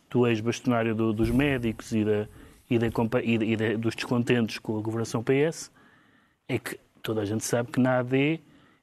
[0.09, 2.27] do ex-bastonário do, dos médicos e da
[2.69, 2.87] e, de,
[3.23, 5.71] e, de, dos descontentes com a governação PS
[6.47, 8.39] é que toda a gente sabe que na AD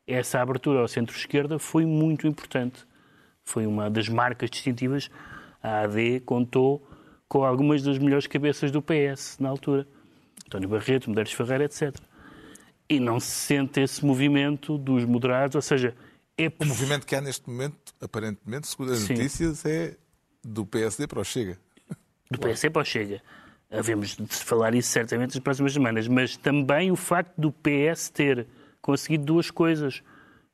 [0.06, 2.84] essa abertura ao centro-esquerda foi muito importante.
[3.44, 5.10] Foi uma das marcas distintivas.
[5.62, 6.86] A AD contou
[7.28, 9.86] com algumas das melhores cabeças do PS na altura.
[10.46, 11.94] António Barreto, Medeiros Ferreira, etc.
[12.88, 15.94] E não se sente esse movimento dos moderados, ou seja,
[16.36, 16.48] é...
[16.58, 19.14] O movimento que há neste momento, aparentemente, segundo as Sim.
[19.14, 19.96] notícias, é
[20.42, 21.58] do PSD para o Chega.
[22.30, 23.22] Do PSD para o Chega.
[23.70, 28.46] Havemos de falar isso certamente nas próximas semanas, mas também o facto do PS ter
[28.82, 30.02] conseguido duas coisas,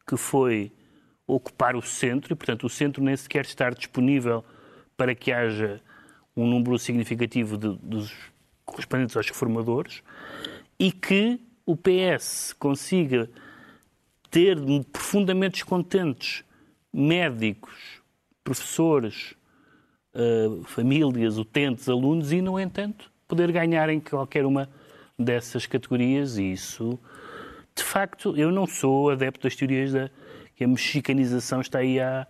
[0.06, 0.70] que foi
[1.26, 4.44] ocupar o centro, e portanto o centro nem sequer estar disponível
[4.96, 5.80] para que haja
[6.36, 8.12] um número significativo de, dos
[8.64, 10.02] correspondentes aos reformadores,
[10.78, 13.30] e que o PS consiga
[14.30, 14.58] ter
[14.92, 16.44] profundamente descontentes
[16.92, 18.02] médicos,
[18.44, 19.34] professores,
[20.16, 24.68] uh, famílias, utentes, alunos e, no entanto, poder ganhar em qualquer uma
[25.18, 26.98] dessas categorias e isso,
[27.74, 30.10] de facto, eu não sou adepto das teorias da
[30.56, 32.26] que a mexicanização está aí à,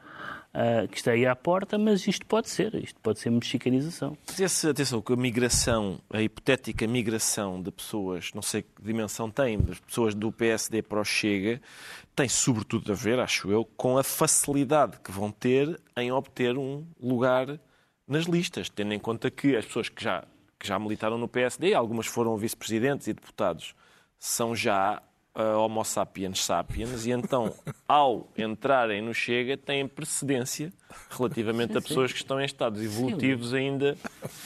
[0.90, 4.16] que está aí à porta, mas isto pode ser, isto pode ser mexicanização.
[4.38, 9.58] Esse, atenção, que a migração, a hipotética migração de pessoas, não sei que dimensão tem,
[9.60, 11.60] das pessoas do PSD para o Chega,
[12.16, 16.84] tem sobretudo a ver, acho eu, com a facilidade que vão ter em obter um
[17.00, 17.60] lugar
[18.06, 20.24] nas listas, tendo em conta que as pessoas que já,
[20.58, 23.74] que já militaram no PSD, algumas foram vice-presidentes e deputados,
[24.18, 25.02] são já
[25.36, 27.52] uh, Homo sapiens sapiens e então,
[27.86, 30.72] ao entrarem no Chega, têm precedência
[31.10, 33.96] relativamente a pessoas que estão em estados evolutivos ainda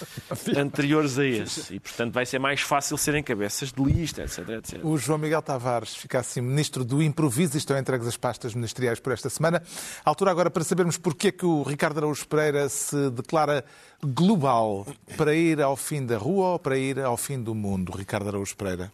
[0.57, 1.75] anteriores a esse.
[1.75, 4.85] E, portanto, vai ser mais fácil serem cabeças de lista, etc, etc.
[4.85, 8.99] O João Miguel Tavares fica assim ministro do improviso e estão entregues as pastas ministeriais
[8.99, 9.63] por esta semana.
[10.05, 13.65] A altura agora para sabermos porque é que o Ricardo Araújo Pereira se declara
[14.03, 18.29] global para ir ao fim da rua ou para ir ao fim do mundo, Ricardo
[18.29, 18.93] Araújo Pereira?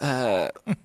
[0.00, 0.76] Uh,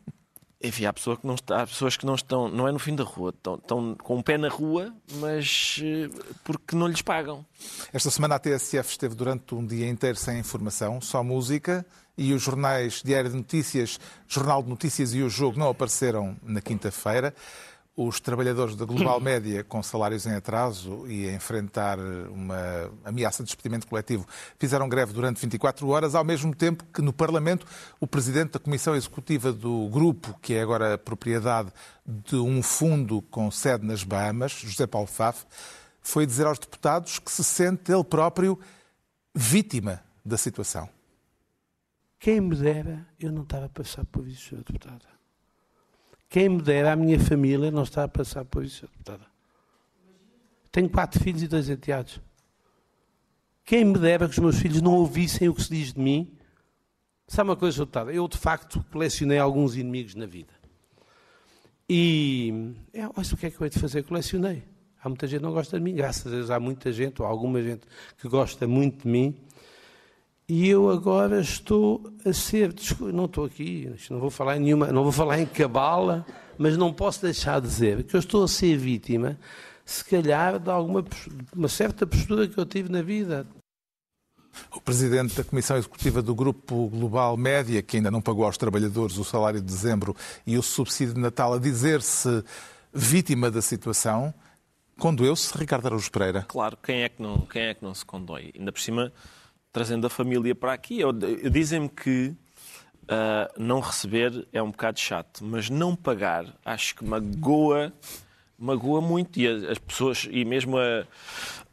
[0.63, 2.95] enfim, há, pessoa que não está, há pessoas que não estão, não é no fim
[2.95, 7.45] da rua, estão, estão com o pé na rua, mas uh, porque não lhes pagam.
[7.91, 11.85] Esta semana a TSF esteve durante um dia inteiro sem informação, só música,
[12.17, 16.61] e os jornais Diário de Notícias, Jornal de Notícias e o Jogo não apareceram na
[16.61, 17.33] quinta-feira
[17.95, 23.47] os trabalhadores da Global Média com salários em atraso e a enfrentar uma ameaça de
[23.47, 24.25] despedimento coletivo
[24.57, 27.65] fizeram greve durante 24 horas, ao mesmo tempo que no Parlamento
[27.99, 31.71] o presidente da Comissão Executiva do grupo, que é agora propriedade
[32.05, 35.45] de um fundo com sede nas Bahamas, José Paulo Faf,
[36.01, 38.59] foi dizer aos deputados que se sente ele próprio
[39.35, 40.89] vítima da situação.
[42.19, 44.57] Quem me dera, eu não estava a passar por isso, Sr.
[44.57, 45.20] Deputada.
[46.31, 49.25] Quem me dera a minha família não está a passar por isso, deputada.
[50.71, 52.21] Tenho quatro filhos e dois enteados.
[53.65, 56.33] Quem me dera que os meus filhos não ouvissem o que se diz de mim.
[57.27, 58.13] Sabe uma coisa, deputada?
[58.13, 60.53] Eu, de facto, colecionei alguns inimigos na vida.
[61.89, 64.01] E, é, mas o que é que eu hei de fazer?
[64.03, 64.63] Colecionei.
[65.03, 67.27] Há muita gente que não gosta de mim, graças a Deus há muita gente, ou
[67.27, 67.85] alguma gente
[68.17, 69.35] que gosta muito de mim.
[70.53, 72.75] E eu agora estou a ser,
[73.13, 76.25] não estou aqui, não vou falar em nenhuma, não vou falar em cabala,
[76.57, 79.39] mas não posso deixar de dizer que eu estou a ser vítima,
[79.85, 81.05] se calhar, de alguma
[81.55, 83.47] uma certa postura que eu tive na vida.
[84.75, 89.17] O presidente da Comissão Executiva do Grupo Global Média, que ainda não pagou aos trabalhadores
[89.17, 90.13] o salário de dezembro
[90.45, 92.43] e o subsídio de Natal, a dizer-se
[92.93, 94.33] vítima da situação,
[94.99, 96.43] condoeu-se Ricardo Araújo Pereira?
[96.49, 98.51] Claro, quem é que não, quem é que não se condói?
[98.53, 99.13] Ainda por cima
[99.71, 100.99] trazendo a família para aqui.
[101.49, 102.35] Dizem-me que
[103.03, 107.93] uh, não receber é um bocado chato, mas não pagar acho que magoa,
[108.57, 109.39] magoa muito.
[109.39, 111.05] E as pessoas, e mesmo a,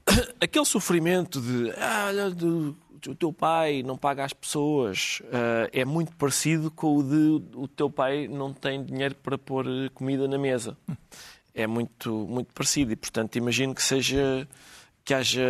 [0.40, 6.16] aquele sofrimento de ah, do, o teu pai não paga às pessoas uh, é muito
[6.16, 10.76] parecido com o de o teu pai não tem dinheiro para pôr comida na mesa.
[11.54, 14.46] É muito, muito parecido e, portanto, imagino que seja
[15.08, 15.40] que haja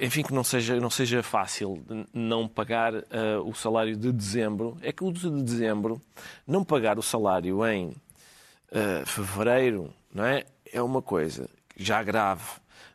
[0.00, 1.84] enfim, que não seja, não seja fácil
[2.14, 3.04] não pagar uh,
[3.44, 6.00] o salário de dezembro, é que o de dezembro,
[6.46, 10.44] não pagar o salário em uh, fevereiro, não é?
[10.72, 12.44] É uma coisa já grave.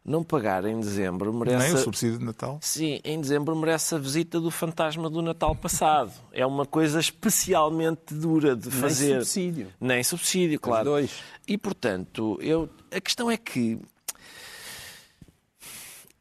[0.04, 1.64] Não pagar em dezembro merece.
[1.64, 2.58] Nem o subsídio de Natal?
[2.60, 6.12] Sim, em dezembro merece a visita do fantasma do Natal passado.
[6.32, 9.10] é uma coisa especialmente dura de fazer.
[9.10, 9.68] Nem subsídio.
[9.80, 10.90] Nem subsídio, claro.
[10.90, 11.24] Os dois.
[11.48, 12.68] E, portanto, eu...
[12.92, 13.80] a questão é que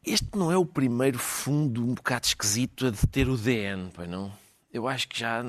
[0.05, 4.09] este não é o primeiro fundo um bocado esquisito a de ter o DN, pois
[4.09, 4.31] não?
[4.73, 5.43] Eu acho que já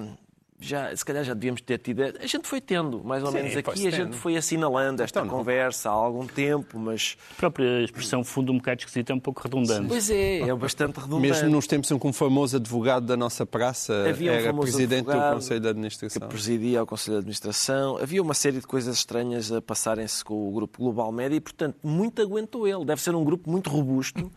[0.63, 2.03] já, se calhar já devíamos ter tido.
[2.03, 5.37] A gente foi tendo, mais ou Sim, menos aqui, a gente foi assinalando esta então,
[5.37, 7.17] conversa há algum tempo, mas.
[7.33, 9.89] A própria expressão fundo um bocado esquisito é um pouco redundante.
[9.89, 11.29] Pois é, é bastante redundante.
[11.29, 15.07] Mesmo nos tempos em que um famoso advogado da nossa praça Havia um era presidente
[15.07, 16.23] do Conselho de Administração.
[16.23, 17.99] Que presidia o Conselho de Administração.
[17.99, 21.77] Havia uma série de coisas estranhas a passarem-se com o grupo Global Média e, portanto,
[21.83, 22.85] muito aguentou ele.
[22.85, 24.31] Deve ser um grupo muito robusto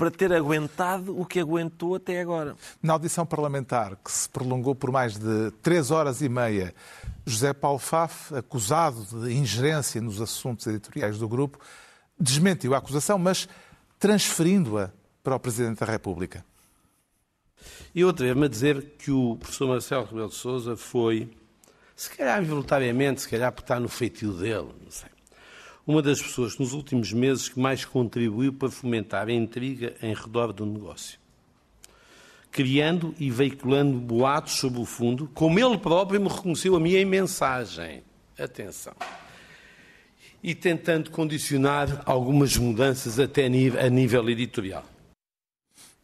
[0.00, 2.56] para ter aguentado o que aguentou até agora.
[2.82, 6.74] Na audição parlamentar, que se prolongou por mais de três horas e meia,
[7.26, 11.58] José Paulo Faf, acusado de ingerência nos assuntos editoriais do grupo,
[12.18, 13.46] desmentiu a acusação, mas
[13.98, 14.90] transferindo-a
[15.22, 16.42] para o Presidente da República.
[17.94, 21.30] E eu atrevo-me a dizer que o professor Marcelo Rebelo de Sousa foi,
[21.94, 25.10] se calhar voluntariamente, se calhar por estar no feitio dele, não sei,
[25.90, 30.52] uma das pessoas nos últimos meses que mais contribuiu para fomentar a intriga em redor
[30.52, 31.18] do negócio.
[32.50, 37.04] Criando e veiculando boatos sobre o fundo, como ele próprio me reconheceu a mim em
[37.04, 38.02] mensagem.
[38.38, 38.94] atenção.
[40.42, 44.84] E tentando condicionar algumas mudanças até a nível editorial.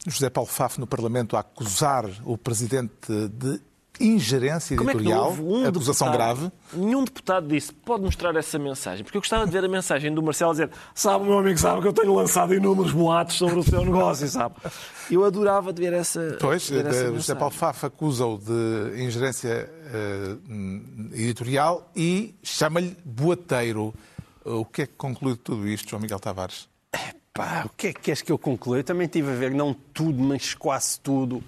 [0.07, 2.93] José Paulo Faf no Parlamento a acusar o Presidente
[3.29, 3.61] de
[4.01, 6.53] ingerência editorial, Como é que um acusação deputado, grave.
[6.73, 10.23] Nenhum deputado disse, pode mostrar essa mensagem, porque eu gostava de ver a mensagem do
[10.23, 13.85] Marcelo dizer sabe, meu amigo, sabe que eu tenho lançado inúmeros boatos sobre o seu
[13.85, 14.55] negócio, sabe?
[15.11, 21.15] Eu adorava de ver essa Pois, ver essa José Paulo Faf acusa-o de ingerência uh,
[21.15, 23.95] editorial e chama-lhe boateiro.
[24.45, 26.69] O que é que conclui de tudo isto, João Miguel Tavares?
[27.33, 28.79] Pá, o que é que queres que eu conclua?
[28.79, 31.43] Eu também tive a ver, não tudo, mas quase tudo.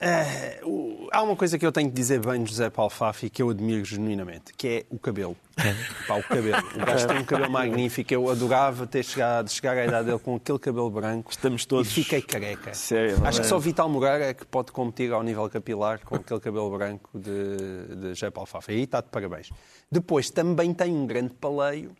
[0.00, 3.28] É, o, há uma coisa que eu tenho que dizer bem de José Paulo Fafi
[3.28, 5.36] que eu admiro genuinamente, que é o cabelo.
[6.06, 6.56] Pá, o cabelo.
[6.76, 8.14] O gajo tem um cabelo magnífico.
[8.14, 11.32] Eu adorava ter chegado, chegar à idade dele com aquele cabelo branco.
[11.32, 11.90] Estamos todos.
[11.90, 12.72] E fiquei careca.
[12.74, 16.40] Sério, Acho que só Vital Moreira é que pode competir ao nível capilar com aquele
[16.40, 18.72] cabelo branco de, de José Paulo Fafi.
[18.72, 19.50] Aí está de parabéns.
[19.90, 21.90] Depois também tem um grande paleio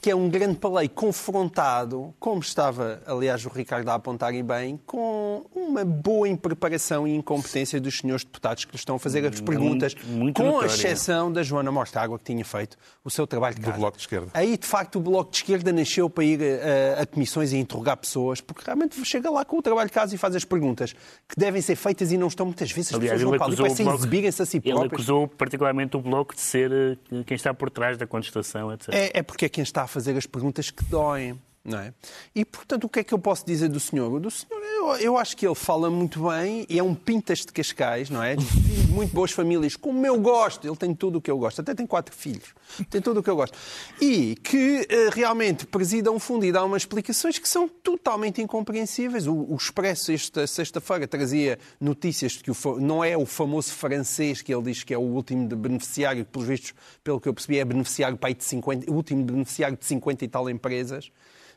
[0.00, 4.78] que é um grande paleio confrontado, como estava, aliás, o Ricardo a apontar e bem,
[4.86, 9.40] com uma boa impreparação e incompetência dos senhores deputados que lhe estão a fazer as
[9.40, 10.66] perguntas, muito, muito com notória.
[10.66, 13.78] exceção da Joana Mostágua, que tinha feito o seu trabalho de Do casa.
[13.78, 14.28] Bloco de Esquerda.
[14.34, 17.96] Aí, de facto, o Bloco de Esquerda nasceu para ir a, a comissões e interrogar
[17.96, 20.92] pessoas, porque realmente chega lá com o trabalho de casa e faz as perguntas
[21.28, 22.92] que devem ser feitas e não estão muitas vezes.
[22.92, 24.92] As Aliás, pessoas ele vão para ali, parecem exibirem-se a si ele próprios.
[24.92, 28.88] acusou particularmente o Bloco de ser eh, quem está por trás da contestação, etc.
[28.92, 31.40] É, é porque é quem está fazer as perguntas que doem.
[31.68, 31.92] Não é?
[32.34, 34.18] E, portanto, o que é que eu posso dizer do senhor?
[34.18, 37.52] Do senhor, eu, eu acho que ele fala muito bem e é um pintas de
[37.52, 38.36] Cascais, não é?
[38.36, 38.44] De
[38.88, 40.66] muito boas famílias, como eu gosto.
[40.66, 41.60] Ele tem tudo o que eu gosto.
[41.60, 42.54] Até tem quatro filhos.
[42.88, 43.56] Tem tudo o que eu gosto.
[44.00, 49.26] E que eh, realmente presida um fundo e dá umas explicações que são totalmente incompreensíveis.
[49.26, 54.40] O, o Expresso, esta sexta-feira, trazia notícias de que o, não é o famoso francês
[54.40, 57.58] que ele diz que é o último beneficiário, que, pelos vistos, pelo que eu percebi,
[57.58, 61.10] é beneficiário de 50, o último beneficiário de 50 e tal empresas,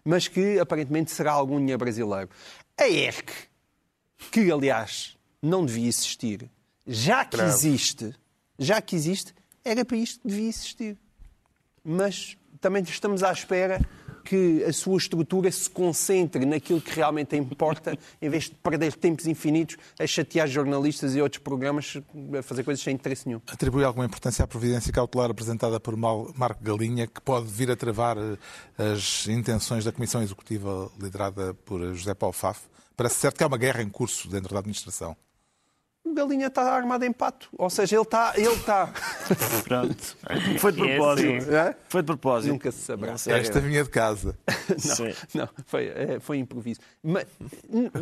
[0.03, 2.29] mas que aparentemente será algum dinheiro brasileiro.
[2.77, 3.31] A ERC,
[4.31, 6.49] que aliás não devia existir,
[6.85, 8.13] já que existe,
[8.57, 9.33] já que existe,
[9.63, 10.97] era para isto que devia existir.
[11.83, 13.81] Mas também estamos à espera
[14.31, 19.27] que a sua estrutura se concentre naquilo que realmente importa, em vez de perder tempos
[19.27, 21.97] infinitos a chatear jornalistas e outros programas
[22.39, 23.41] a fazer coisas sem interesse nenhum.
[23.45, 28.17] Atribui alguma importância à providência cautelar apresentada por Marco Galinha, que pode vir a travar
[28.17, 28.37] eh,
[28.93, 32.61] as intenções da Comissão Executiva liderada por José Paulo Faf?
[32.95, 35.13] Parece certo que há uma guerra em curso dentro da administração.
[36.03, 37.47] O Galinha está armado em pato.
[37.57, 38.33] Ou seja, ele está.
[38.35, 38.91] Ele está...
[39.63, 40.17] Pronto.
[40.59, 41.35] Foi de É propósito.
[41.37, 41.55] assim.
[41.55, 41.75] É?
[41.87, 42.51] Foi de propósito.
[42.51, 43.15] Nunca se saberá.
[43.27, 43.35] Não.
[43.35, 44.37] Esta vinha de casa.
[44.77, 45.13] Sim.
[45.35, 46.79] Não, foi, é, foi improviso.
[47.03, 47.25] Mas,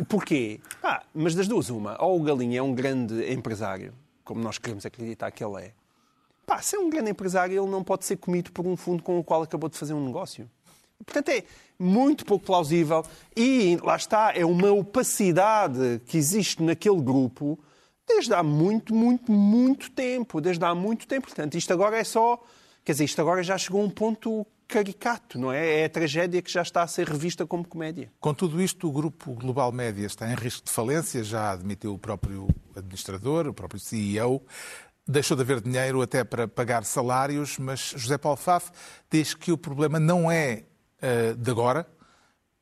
[0.08, 0.60] porquê?
[0.82, 2.02] Ah, mas das duas, uma.
[2.02, 3.92] Ou o Galinha é um grande empresário,
[4.24, 5.72] como nós queremos acreditar que ele é.
[6.46, 9.18] Pá, se é um grande empresário, ele não pode ser comido por um fundo com
[9.18, 10.50] o qual acabou de fazer um negócio.
[11.04, 11.44] Portanto, é
[11.78, 13.04] muito pouco plausível
[13.36, 17.58] e, lá está, é uma opacidade que existe naquele grupo
[18.14, 20.40] desde há muito, muito, muito tempo.
[20.40, 21.26] Desde há muito tempo.
[21.28, 22.42] Portanto, isto agora é só...
[22.84, 25.80] Quer dizer, isto agora já chegou a um ponto caricato, não é?
[25.80, 28.10] É a tragédia que já está a ser revista como comédia.
[28.20, 31.98] Com tudo isto, o grupo Global Média está em risco de falência, já admitiu o
[31.98, 34.42] próprio administrador, o próprio CEO.
[35.06, 38.70] Deixou de haver dinheiro até para pagar salários, mas José Paulo Faf
[39.10, 40.64] diz que o problema não é
[41.02, 41.86] eh, de agora,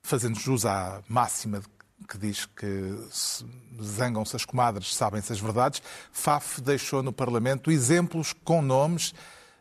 [0.03, 1.67] fazendo jus à máxima de-
[2.09, 3.45] que diz que se
[3.83, 5.83] zangam-se as comadres, sabem-se as verdades.
[6.11, 9.13] Faf deixou no Parlamento exemplos com nomes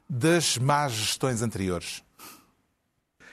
[0.10, 2.02] das más gestões anteriores.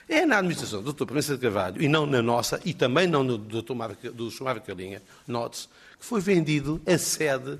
[0.07, 1.05] É na administração do Dr.
[1.05, 3.73] Proença de Carvalho e não na nossa, e também não no do Dr.
[3.73, 4.59] Mário- do Sr.
[4.61, 7.57] Calinha, que foi vendido a sede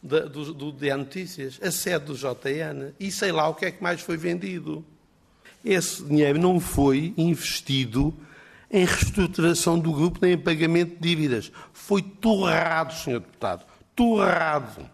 [0.00, 3.72] da- do, do DA Notícias, a sede do JN, e sei lá o que é
[3.72, 4.84] que mais foi vendido.
[5.64, 8.14] Esse dinheiro não foi investido
[8.70, 11.52] em reestruturação do grupo nem em pagamento de dívidas.
[11.72, 13.20] Foi torrado, Sr.
[13.20, 13.64] Deputado,
[13.94, 14.88] torrado.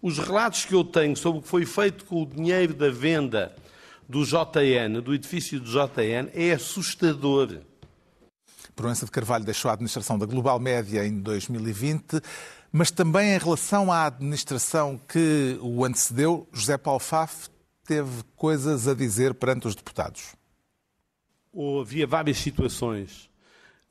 [0.00, 3.54] Os relatos que eu tenho sobre o que foi feito com o dinheiro da venda
[4.08, 7.58] do JN, do edifício do JN, é assustador.
[8.76, 12.20] Proença de Carvalho deixou a administração da Global Média em 2020,
[12.70, 17.48] mas também em relação à administração que o antecedeu, José Paulo Faf
[17.84, 20.37] teve coisas a dizer perante os deputados.
[21.60, 23.28] Ou havia várias situações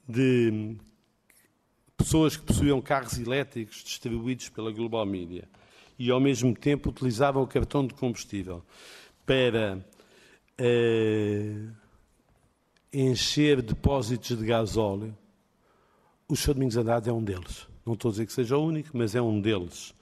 [0.08, 0.78] de
[1.98, 5.50] pessoas que possuíam carros elétricos distribuídos pela Global Media
[6.00, 8.64] e ao mesmo tempo utilizavam o cartão de combustível
[9.26, 9.86] para
[10.58, 11.66] eh,
[12.94, 15.14] encher depósitos de gasóleo.
[16.26, 16.54] O Sr.
[16.54, 17.68] Domingos Andrade é um deles.
[17.86, 19.94] Não estou a dizer que seja o único, mas é um deles.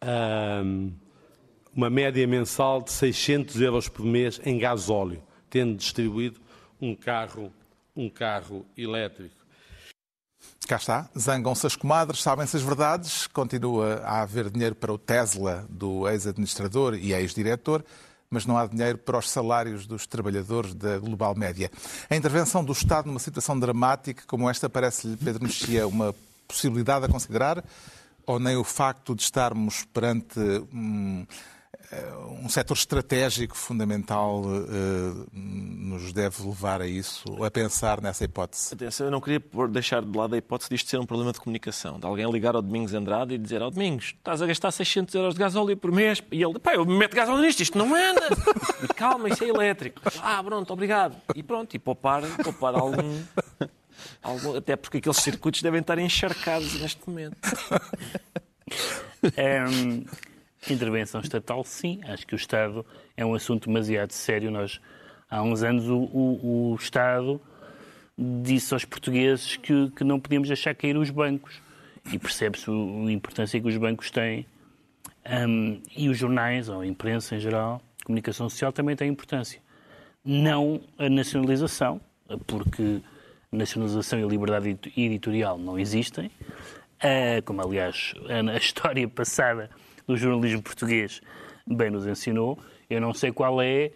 [0.00, 0.88] Ahm,
[1.76, 6.42] uma média mensal de 600 euros por mês em gasóleo, tendo distribuído
[6.80, 7.52] um carro,
[7.96, 9.44] um carro elétrico.
[10.66, 15.66] Cá está, zangam-se as comadres, sabem-se as verdades, continua a haver dinheiro para o Tesla
[15.68, 17.84] do ex-administrador e ex-diretor,
[18.30, 21.70] mas não há dinheiro para os salários dos trabalhadores da Global Média.
[22.08, 26.14] A intervenção do Estado numa situação dramática como esta parece-lhe, Pedro Mexia, uma
[26.48, 27.62] possibilidade a considerar?
[28.26, 30.40] Ou nem o facto de estarmos perante
[30.72, 31.26] um,
[32.40, 38.74] um setor estratégico fundamental uh, nos deve levar a isso, a pensar nessa hipótese?
[38.74, 41.40] Atenção, eu não queria deixar de lado a hipótese de isto ser um problema de
[41.40, 45.14] comunicação, de alguém ligar ao Domingos Andrade e dizer ao Domingos, estás a gastar 600
[45.14, 48.28] euros de gasóleo por mês, e ele, pá, eu meto gasóleo nisto, isto não anda.
[48.94, 50.00] Calma, isso é elétrico.
[50.22, 51.16] Ah, pronto, obrigado.
[51.34, 53.22] E pronto, e poupar, poupar algum...
[54.22, 57.36] Algum, até porque aqueles circuitos devem estar encharcados neste momento.
[59.36, 59.64] É,
[60.72, 62.00] intervenção estatal, sim.
[62.04, 62.84] Acho que o Estado
[63.16, 64.50] é um assunto demasiado sério.
[64.50, 64.80] Nós,
[65.30, 67.40] há uns anos, o, o, o Estado
[68.16, 71.60] disse aos portugueses que, que, não podíamos deixar cair os bancos.
[72.12, 74.46] E percebe-se a importância que os bancos têm.
[75.26, 79.60] Um, e os jornais, ou a imprensa em geral, a comunicação social também tem importância.
[80.24, 82.00] Não a nacionalização,
[82.46, 83.00] porque
[83.50, 89.70] nacionalização e liberdade editorial não existem, uh, como aliás a história passada
[90.06, 91.20] do jornalismo português
[91.66, 92.58] bem nos ensinou.
[92.88, 93.92] Eu não sei qual é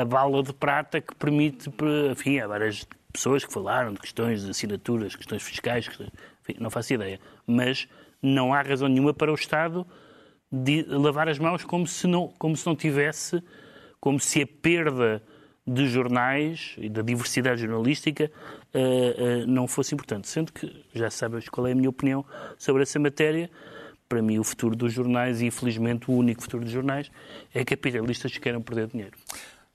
[0.00, 1.70] a bala de prata que permite,
[2.10, 6.10] enfim, há várias pessoas que falaram de questões de assinaturas, questões fiscais, questões,
[6.42, 7.20] enfim, não faço ideia.
[7.46, 7.88] Mas
[8.20, 9.86] não há razão nenhuma para o Estado
[10.50, 13.42] de lavar as mãos como se não, como se não tivesse,
[14.00, 15.22] como se a perda
[15.64, 18.30] de jornais e da diversidade jornalística
[18.74, 20.28] uh, uh, não fosse importante.
[20.28, 22.24] Sendo que já sabes qual é a minha opinião
[22.58, 23.48] sobre essa matéria
[24.12, 27.10] para mim, o futuro dos jornais, e infelizmente o único futuro dos jornais,
[27.54, 29.16] é capitalistas que querem perder dinheiro.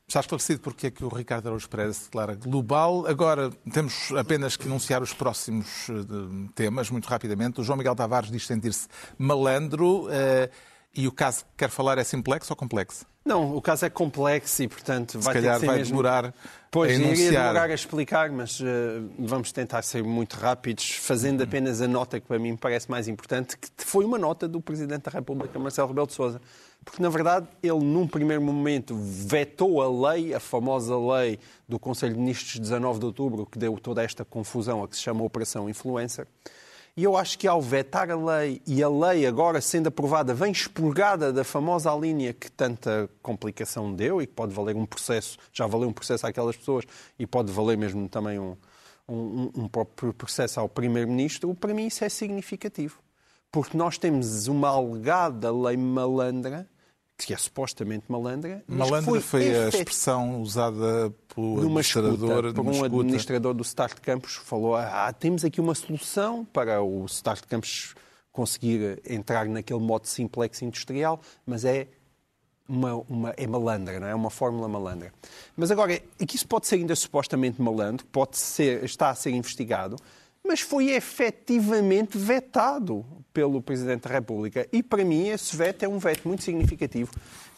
[0.08, 3.08] Está esclarecido porque é que o Ricardo Araújo Pereira se declara global.
[3.08, 5.94] Agora temos apenas que anunciar os próximos eh,
[6.54, 7.60] temas, muito rapidamente.
[7.60, 10.50] O João Miguel Tavares diz sentir-se malandro uh,
[10.96, 13.06] e o caso que quer falar é simplexo ou complexo?
[13.28, 15.98] Não, o caso é complexo e, portanto, vai Se calhar vai mesmo...
[15.98, 16.34] demorar
[16.72, 17.18] pois, a enunciar.
[17.18, 18.66] iria demorar a explicar, mas uh,
[19.20, 23.58] vamos tentar ser muito rápidos, fazendo apenas a nota que para mim parece mais importante,
[23.58, 26.42] que foi uma nota do Presidente da República, Marcelo Rebelo de Sousa.
[26.86, 32.14] Porque, na verdade, ele, num primeiro momento, vetou a lei, a famosa lei do Conselho
[32.14, 35.22] de Ministros de 19 de outubro, que deu toda esta confusão a que se chama
[35.22, 36.26] Operação Influencer.
[36.98, 40.52] E eu acho que ao vetar a lei e a lei agora sendo aprovada vem
[40.52, 45.68] expurgada da famosa linha que tanta complicação deu e que pode valer um processo, já
[45.68, 46.86] valeu um processo àquelas pessoas
[47.20, 48.58] e pode valer mesmo também um,
[49.08, 53.00] um, um próprio processo ao Primeiro-Ministro, para mim isso é significativo.
[53.52, 56.68] Porque nós temos uma alegada lei malandra
[57.18, 58.64] que é supostamente malandra.
[58.68, 62.96] Malandra foi, foi a expressão usada pelo administrador, escuta, por um escuta.
[62.96, 67.96] administrador do Start Campus falou: ah, temos aqui uma solução para o Start Campus
[68.32, 71.88] conseguir entrar naquele modo simplex industrial, mas é
[72.70, 74.12] uma, uma, é malandra, não é?
[74.12, 75.12] é uma fórmula malandra.
[75.56, 79.96] Mas agora, aqui isso pode ser ainda supostamente malandro, pode ser, está a ser investigado,
[80.48, 84.68] mas foi efetivamente vetado pelo Presidente da República.
[84.72, 87.12] E para mim esse veto é um veto muito significativo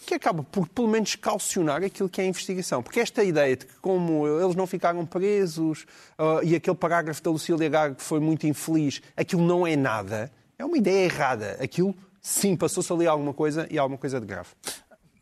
[0.05, 2.81] que acaba por pelo menos calcionar aquilo que é a investigação.
[2.81, 5.85] Porque esta ideia de que como eles não ficaram presos
[6.17, 10.65] uh, e aquele parágrafo da Lucília Gago foi muito infeliz, aquilo não é nada, é
[10.65, 11.57] uma ideia errada.
[11.61, 14.49] Aquilo, sim, passou-se ali alguma coisa e alguma coisa de grave.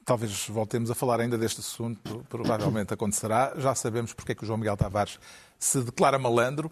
[0.05, 3.53] Talvez voltemos a falar ainda deste assunto, provavelmente acontecerá.
[3.57, 5.19] Já sabemos porque é que o João Miguel Tavares
[5.59, 6.71] se declara malandro.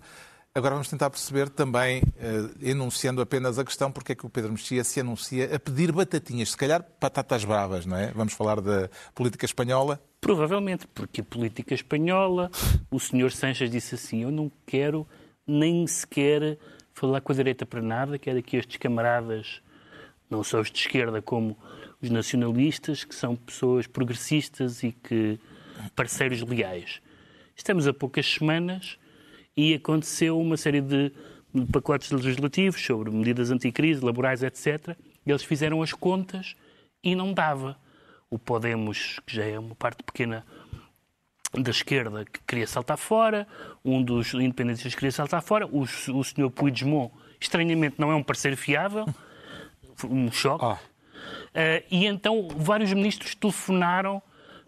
[0.57, 4.53] Agora vamos tentar perceber também, uh, enunciando apenas a questão, porque é que o Pedro
[4.53, 8.13] Mexia se anuncia a pedir batatinhas, se calhar batatas bravas, não é?
[8.13, 10.01] Vamos falar da política espanhola?
[10.21, 12.49] Provavelmente, porque a política espanhola,
[12.89, 15.05] o senhor Sanches disse assim, eu não quero
[15.45, 16.57] nem sequer
[16.93, 19.61] falar com a direita para nada, quero que estes camaradas,
[20.29, 21.57] não só os de esquerda como
[22.01, 25.37] os nacionalistas, que são pessoas progressistas e que
[25.97, 27.01] parceiros leais.
[27.57, 28.97] Estamos a poucas semanas
[29.55, 31.11] e aconteceu uma série de
[31.71, 34.97] pacotes legislativos sobre medidas anticrise, laborais, etc.
[35.25, 36.55] Eles fizeram as contas
[37.03, 37.77] e não dava.
[38.29, 40.45] O Podemos, que já é uma parte pequena
[41.53, 43.47] da esquerda, que queria saltar fora,
[43.83, 48.57] um dos independentistas queria saltar fora, o, o senhor Puigdemont, estranhamente, não é um parceiro
[48.57, 49.05] fiável,
[50.03, 50.65] um choque.
[50.65, 50.79] Ah.
[51.55, 54.21] Uh, e então vários ministros telefonaram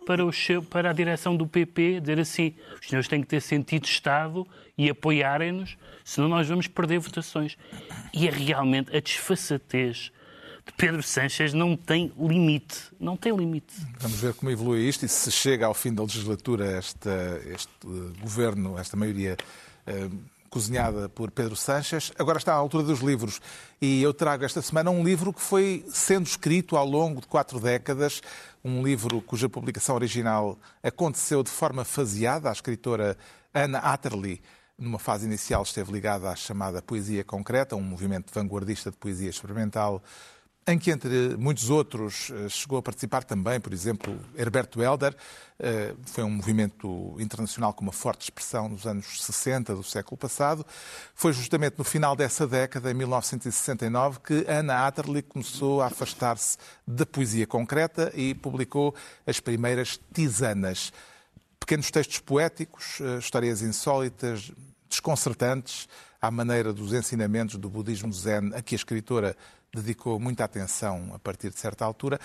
[0.07, 0.31] para, o,
[0.69, 4.47] para a direção do PP, dizer assim, os senhores têm que ter sentido Estado
[4.77, 7.57] e apoiarem-nos, senão nós vamos perder votações.
[8.13, 10.13] E é realmente a desfaçatez
[10.65, 12.83] de Pedro Sanches não tem limite.
[12.97, 13.73] Não tem limite.
[13.99, 17.69] Vamos ver como evolui isto e se chega ao fim da legislatura esta, este
[18.21, 19.35] governo, esta maioria
[19.85, 20.09] eh,
[20.49, 22.11] cozinhada por Pedro Sanches.
[22.17, 23.39] Agora está à altura dos livros
[23.81, 27.59] e eu trago esta semana um livro que foi sendo escrito ao longo de quatro
[27.59, 28.21] décadas,
[28.63, 32.49] um livro cuja publicação original aconteceu de forma faseada.
[32.49, 33.17] A escritora
[33.53, 34.41] Anna Atterley
[34.77, 40.03] numa fase inicial esteve ligada à chamada poesia concreta, um movimento vanguardista de poesia experimental,
[40.67, 45.15] em que, entre muitos outros, eh, chegou a participar também, por exemplo, Herberto Helder.
[45.57, 50.65] Eh, foi um movimento internacional com uma forte expressão nos anos 60 do século passado.
[51.15, 57.05] Foi justamente no final dessa década, em 1969, que Anna Atterley começou a afastar-se da
[57.05, 58.93] poesia concreta e publicou
[59.25, 60.91] as primeiras tisanas.
[61.61, 64.51] Pequenos textos poéticos, eh, histórias insólitas,
[64.89, 65.87] desconcertantes,
[66.21, 69.35] à maneira dos ensinamentos do budismo zen, a que a escritora
[69.81, 72.19] dedicou muita atenção a partir de certa altura.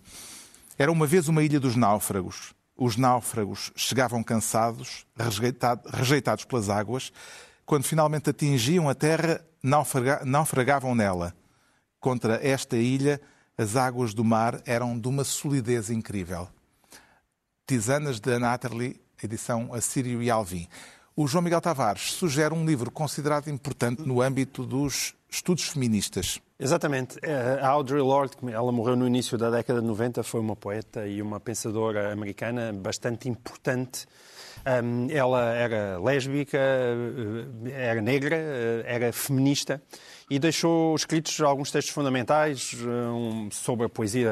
[0.78, 5.05] Era uma vez uma ilha dos náufragos os náufragos chegavam cansados,
[5.91, 7.11] rejeitados pelas águas.
[7.66, 9.43] Quando finalmente atingiam a terra,
[10.26, 11.34] naufragavam nela.
[11.99, 13.22] Contra esta ilha,
[13.57, 16.47] as águas do mar eram de uma solidez incrível.
[17.66, 20.68] Tisanas de Anatterley, edição Assírio e Alvim.
[21.16, 26.39] O João Miguel Tavares sugere um livro considerado importante no âmbito dos estudos feministas.
[26.59, 27.20] Exatamente.
[27.22, 31.07] É, a Audre Lorde, ela morreu no início da década de 90, foi uma poeta
[31.07, 34.07] e uma pensadora americana bastante importante.
[35.09, 39.82] Ela era lésbica, eh, era negra, eh, era feminista
[40.30, 44.32] e deixou escritos alguns textos fundamentais um, sobre a poesia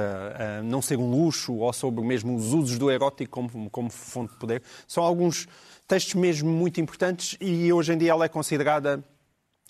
[0.64, 4.40] não ser um luxo ou sobre mesmo os usos do erótico como, como fonte de
[4.40, 4.64] poder.
[4.88, 5.48] São alguns
[5.88, 9.04] textos mesmo muito importantes e hoje em dia ela é considerada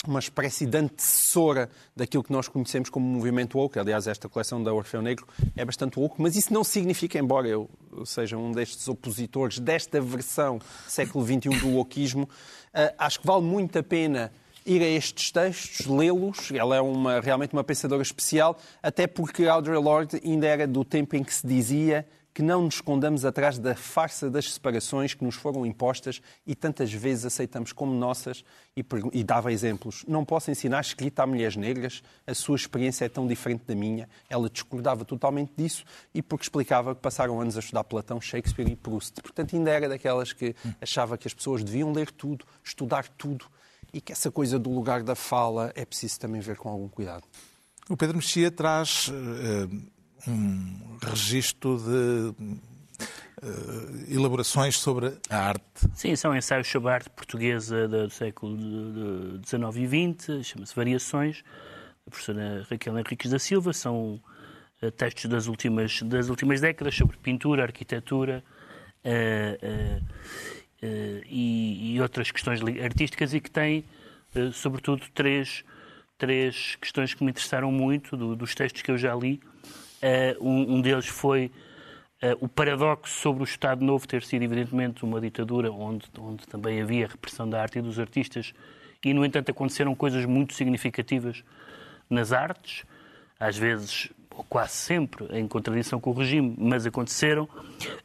[0.08, 3.78] uma espécie de antecessora daquilo que nós conhecemos como movimento woke.
[3.78, 7.70] Aliás, esta coleção da Orfeu Negro é bastante woke, mas isso não significa, embora eu
[8.06, 13.78] seja um destes opositores desta versão século XXI do wokeismo, uh, acho que vale muito
[13.78, 14.32] a pena
[14.66, 16.52] ir a estes textos, lê-los.
[16.52, 21.16] Ela é uma, realmente uma pensadora especial, até porque Audre Lorde ainda era do tempo
[21.16, 25.36] em que se dizia que não nos escondamos atrás da farsa das separações que nos
[25.36, 28.44] foram impostas e tantas vezes aceitamos como nossas
[28.76, 30.06] e, e, dava exemplos.
[30.08, 34.08] Não posso ensinar escrita a mulheres negras, a sua experiência é tão diferente da minha.
[34.30, 38.76] Ela discordava totalmente disso e porque explicava que passaram anos a estudar Platão, Shakespeare e
[38.76, 39.22] Proust.
[39.22, 43.46] Portanto, ainda era daquelas que achava que as pessoas deviam ler tudo, estudar tudo
[43.94, 47.24] e que essa coisa do lugar da fala é preciso também ver com algum cuidado.
[47.90, 49.92] O Pedro Mexia traz uh,
[50.28, 52.34] um registro de
[53.44, 55.64] uh, elaborações sobre a arte.
[55.94, 58.58] Sim, são ensaios sobre a arte portuguesa do século
[59.46, 61.44] XIX e XX, chama-se Variações,
[62.06, 64.22] da professora Raquel Henriques da Silva, são
[64.82, 68.44] uh, textos das últimas, das últimas décadas sobre pintura, arquitetura
[69.06, 70.04] uh,
[70.84, 73.86] e, e, outras questões artísticas e que têm,
[74.52, 75.64] sobretudo, três,
[76.18, 79.40] três questões que me interessaram muito do, dos textos que eu já li
[80.02, 81.52] Uh, um, um, deles foi
[82.24, 86.82] uh, o paradoxo sobre o Estado Novo ter sido, evidentemente, uma ditadura onde, onde também
[86.82, 88.54] havia repressão da arte e dos artistas,
[89.04, 91.43] e, no entanto, aconteceram coisas muito significativas
[92.10, 92.84] nas artes,
[93.39, 97.47] às vezes, ou quase sempre, em contradição com o regime, mas aconteceram.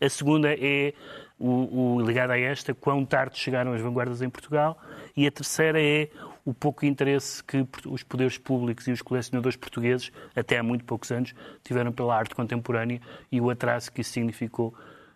[0.01, 0.95] A segunda é
[1.39, 4.81] o, o a esta, quão tarde chegaram as vanguardas em Portugal,
[5.17, 6.09] e a terceira é
[6.45, 11.11] o pouco interesse que os poderes públicos e os colecionadores portugueses, até há muito poucos
[11.11, 13.01] anos, tiveram pela arte contemporânea
[13.33, 14.75] e o atraso que isso significou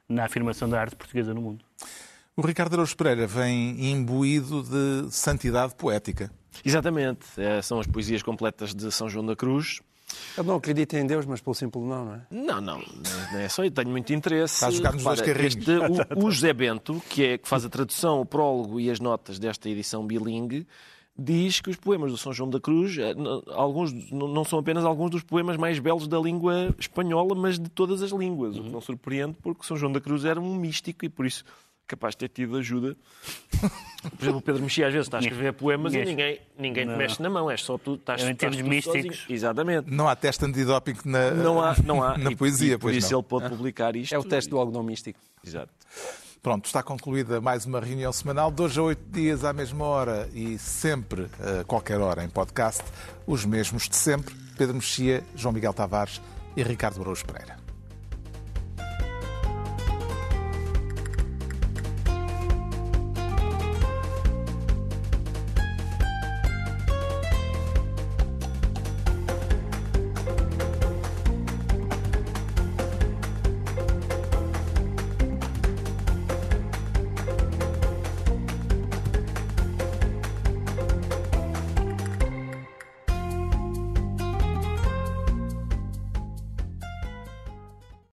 [0.09, 1.65] na afirmação da arte portuguesa no mundo.
[2.37, 6.31] O Ricardo Araújo Pereira vem imbuído de santidade poética.
[6.65, 7.27] Exatamente.
[7.37, 9.81] É, são as poesias completas de São João da Cruz.
[10.37, 12.21] Eu não acredito em Deus, mas pelo simples não, não é?
[12.31, 12.79] Não, não.
[13.33, 14.55] Não é só eu tenho muito interesse.
[14.55, 15.57] Está a jogar nos dois carrinhos.
[15.57, 19.01] Este, o, o José Bento, que, é, que faz a tradução, o prólogo e as
[19.01, 20.67] notas desta edição bilingue,
[21.17, 23.15] diz que os poemas do São João da Cruz, eh,
[23.49, 28.03] alguns, não são apenas alguns dos poemas mais belos da língua espanhola, mas de todas
[28.03, 28.57] as línguas.
[28.57, 31.45] O que não surpreende, porque São João da Cruz era um místico e por isso
[31.91, 32.97] capaz de ter tido ajuda.
[33.61, 36.95] Por exemplo, o Pedro Mexia às vezes está a escrever poemas e ninguém, ninguém te
[36.95, 39.19] mexe na mão, é só tu estás, em termos místicos.
[39.19, 39.25] Sozinho.
[39.29, 39.91] Exatamente.
[39.91, 42.17] Não há teste antidoping na, não há, não há.
[42.19, 44.15] na poesia, e, por isso ele pode publicar isto.
[44.15, 45.19] É o teste do algodão místico.
[45.45, 45.73] Exato.
[46.43, 50.57] Pronto, está concluída mais uma reunião semanal, dois a oito dias à mesma hora e
[50.59, 51.27] sempre,
[51.61, 52.83] a qualquer hora, em podcast,
[53.27, 56.19] os mesmos de sempre, Pedro Mexia, João Miguel Tavares
[56.57, 57.60] e Ricardo Araújo Pereira.